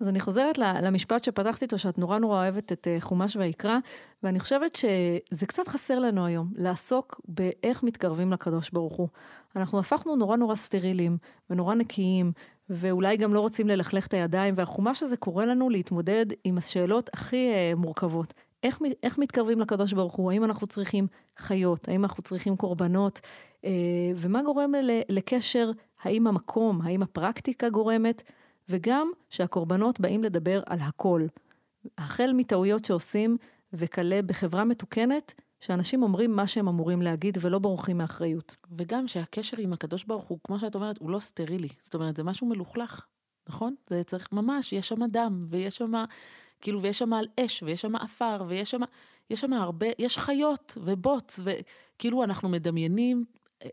אז 0.00 0.08
אני 0.08 0.20
חוזרת 0.20 0.58
למשפט 0.58 1.24
שפתחתי 1.24 1.64
איתו, 1.64 1.78
שאת 1.78 1.98
נורא 1.98 2.18
נורא 2.18 2.36
אוהבת 2.36 2.72
את 2.72 2.88
אה, 2.88 2.96
חומש 3.00 3.36
ויקרא, 3.36 3.78
ואני 4.22 4.40
חושבת 4.40 4.76
שזה 4.76 5.46
קצת 5.46 5.68
חסר 5.68 5.98
לנו 5.98 6.26
היום, 6.26 6.52
לעסוק 6.56 7.20
באיך 7.28 7.82
מתקרבים 7.82 8.32
לקדוש 8.32 8.70
ברוך 8.70 8.96
הוא. 8.96 9.08
אנחנו 9.56 9.78
הפכנו 9.78 10.16
נורא 10.16 10.36
נורא 10.36 10.56
סטרילים 10.56 11.18
ונורא 11.50 11.74
נקיים, 11.74 12.32
ואולי 12.70 13.16
גם 13.16 13.34
לא 13.34 13.40
רוצים 13.40 13.68
ללכלך 13.68 14.06
את 14.06 14.14
הידיים, 14.14 14.54
והחומש 14.56 15.02
הזה 15.02 15.16
קורא 15.16 15.44
לנו 15.44 15.70
להתמודד 15.70 16.26
עם 16.44 16.58
השאלות 16.58 17.10
הכי 17.12 17.52
אה, 17.52 17.72
מורכבות. 17.76 18.34
איך, 18.64 18.78
איך 19.02 19.18
מתקרבים 19.18 19.60
לקדוש 19.60 19.92
ברוך 19.92 20.14
הוא? 20.14 20.32
האם 20.32 20.44
אנחנו 20.44 20.66
צריכים 20.66 21.06
חיות? 21.38 21.88
האם 21.88 22.04
אנחנו 22.04 22.22
צריכים 22.22 22.56
קורבנות? 22.56 23.20
אה, 23.64 23.70
ומה 24.16 24.42
גורם 24.42 24.72
לקשר? 25.08 25.70
האם 26.02 26.26
המקום, 26.26 26.82
האם 26.82 27.02
הפרקטיקה 27.02 27.68
גורמת? 27.68 28.22
וגם 28.68 29.10
שהקורבנות 29.30 30.00
באים 30.00 30.24
לדבר 30.24 30.60
על 30.66 30.78
הכל. 30.80 31.26
החל 31.98 32.30
מטעויות 32.36 32.84
שעושים, 32.84 33.36
וכלה 33.72 34.22
בחברה 34.22 34.64
מתוקנת, 34.64 35.34
שאנשים 35.60 36.02
אומרים 36.02 36.36
מה 36.36 36.46
שהם 36.46 36.68
אמורים 36.68 37.02
להגיד 37.02 37.38
ולא 37.40 37.58
בורחים 37.58 37.98
מאחריות. 37.98 38.54
וגם 38.78 39.08
שהקשר 39.08 39.56
עם 39.60 39.72
הקדוש 39.72 40.04
ברוך 40.04 40.24
הוא, 40.24 40.38
כמו 40.44 40.58
שאת 40.58 40.74
אומרת, 40.74 40.98
הוא 40.98 41.10
לא 41.10 41.18
סטרילי. 41.18 41.68
זאת 41.80 41.94
אומרת, 41.94 42.16
זה 42.16 42.22
משהו 42.22 42.46
מלוכלך, 42.46 43.06
נכון? 43.48 43.74
זה 43.86 44.02
צריך 44.04 44.28
ממש, 44.32 44.72
יש 44.72 44.88
שם 44.88 45.06
דם, 45.06 45.44
ויש 45.48 45.76
שם, 45.76 45.92
כאילו, 46.64 46.82
ויש 46.82 46.98
שם 46.98 47.12
על 47.12 47.26
אש, 47.40 47.62
ויש 47.62 47.80
שם 47.80 47.96
עפר, 47.96 48.44
ויש 48.48 48.70
שם, 48.70 48.80
יש 49.30 49.40
שם 49.40 49.52
הרבה, 49.52 49.86
יש 49.98 50.18
חיות 50.18 50.78
ובוץ, 50.80 51.40
וכאילו 51.44 52.24
אנחנו 52.24 52.48
מדמיינים 52.48 53.24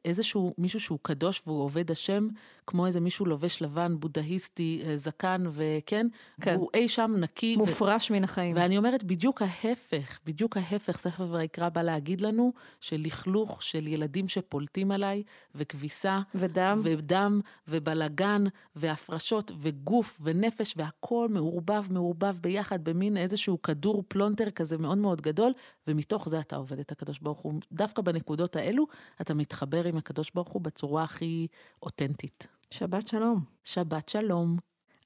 איזשהו 0.06 0.54
מישהו 0.58 0.80
שהוא 0.80 0.99
קדוש 1.01 1.41
והוא 1.47 1.63
עובד 1.63 1.91
השם, 1.91 2.27
כמו 2.67 2.86
איזה 2.86 3.00
מישהו 3.00 3.26
לובש 3.26 3.62
לבן, 3.62 4.00
בודהיסטי, 4.00 4.82
אה, 4.86 4.97
זקן, 4.97 5.43
וכן, 5.52 6.08
כן. 6.41 6.56
והוא 6.56 6.69
אי 6.74 6.88
שם 6.88 7.12
נקי. 7.17 7.58
מופרש 7.58 8.12
ו... 8.12 8.13
מן 8.13 8.24
החיים. 8.24 8.56
ואני 8.56 8.78
אומרת, 8.78 9.04
בדיוק 9.04 9.41
ההפך, 9.41 10.19
בדיוק 10.26 10.58
ההפך, 10.58 10.97
ספר 10.97 11.28
ויקרא 11.32 11.69
בא 11.69 11.82
להגיד 11.82 12.21
לנו, 12.21 12.54
של 12.82 12.97
לכלוך 13.00 13.63
של 13.63 13.88
ילדים 13.88 14.28
שפולטים 14.28 14.91
עליי, 14.91 15.24
וכביסה. 15.56 16.19
ודם. 16.36 16.82
ודם, 16.84 17.41
ובלגן, 17.67 18.43
והפרשות, 18.76 19.52
וגוף, 19.60 20.19
ונפש, 20.24 20.74
והכול 20.78 21.28
מעורבב, 21.30 21.93
מעורבב 21.93 22.38
ביחד, 22.41 22.84
במין 22.84 23.17
איזשהו 23.17 23.62
כדור 23.62 24.04
פלונטר 24.08 24.50
כזה 24.50 24.78
מאוד 24.78 24.97
מאוד 24.97 25.21
גדול, 25.21 25.54
ומתוך 25.88 26.30
זה 26.30 26.39
אתה 26.39 26.56
עובד 26.56 26.80
את 26.80 26.91
הקדוש 26.91 27.19
ברוך 27.19 27.39
הוא. 27.39 27.54
דווקא 27.71 28.02
בנקודות 28.02 28.56
האלו, 28.56 28.88
אתה 29.21 29.34
מתחבר 29.34 29.86
עם 29.86 29.97
הקדוש 29.97 30.32
ברוך 30.36 30.50
הוא 30.50 30.62
בצורה 30.62 31.04
הכי 31.04 31.47
אותנטית. 31.84 32.47
שבת 32.72 33.08
שלום. 33.08 33.40
שבת 33.64 34.10
שלום. 34.10 34.58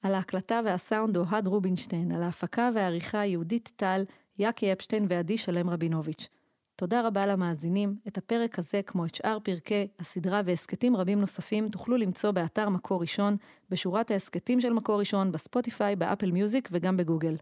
על 0.02 0.14
ההקלטה 0.14 0.58
והסאונד 0.64 1.16
אוהד 1.16 1.46
רובינשטיין, 1.46 2.12
על 2.12 2.22
ההפקה 2.22 2.70
והעריכה 2.74 3.26
יהודית 3.26 3.72
טל, 3.76 4.04
יאקי 4.38 4.72
אפשטיין 4.72 5.06
ועדי 5.08 5.38
שלם 5.38 5.70
רבינוביץ'. 5.70 6.28
תודה 6.76 7.06
רבה 7.06 7.26
למאזינים. 7.26 7.96
את 8.08 8.18
הפרק 8.18 8.58
הזה, 8.58 8.80
כמו 8.82 9.06
את 9.06 9.14
שאר 9.14 9.38
פרקי 9.42 9.86
הסדרה 9.98 10.40
והסכתים 10.44 10.96
רבים 10.96 11.20
נוספים, 11.20 11.68
תוכלו 11.68 11.96
למצוא 11.96 12.30
באתר 12.30 12.68
מקור 12.68 13.00
ראשון, 13.00 13.36
בשורת 13.70 14.10
ההסכתים 14.10 14.60
של 14.60 14.72
מקור 14.72 14.98
ראשון, 15.00 15.32
בספוטיפיי, 15.32 15.96
באפל 15.96 16.30
מיוזיק 16.30 16.68
וגם 16.72 16.96
בגוגל. 16.96 17.36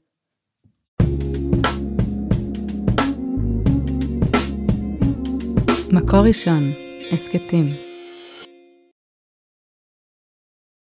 מקור 5.92 6.20
ראשון, 6.20 6.72
הסכתים. 7.12 7.83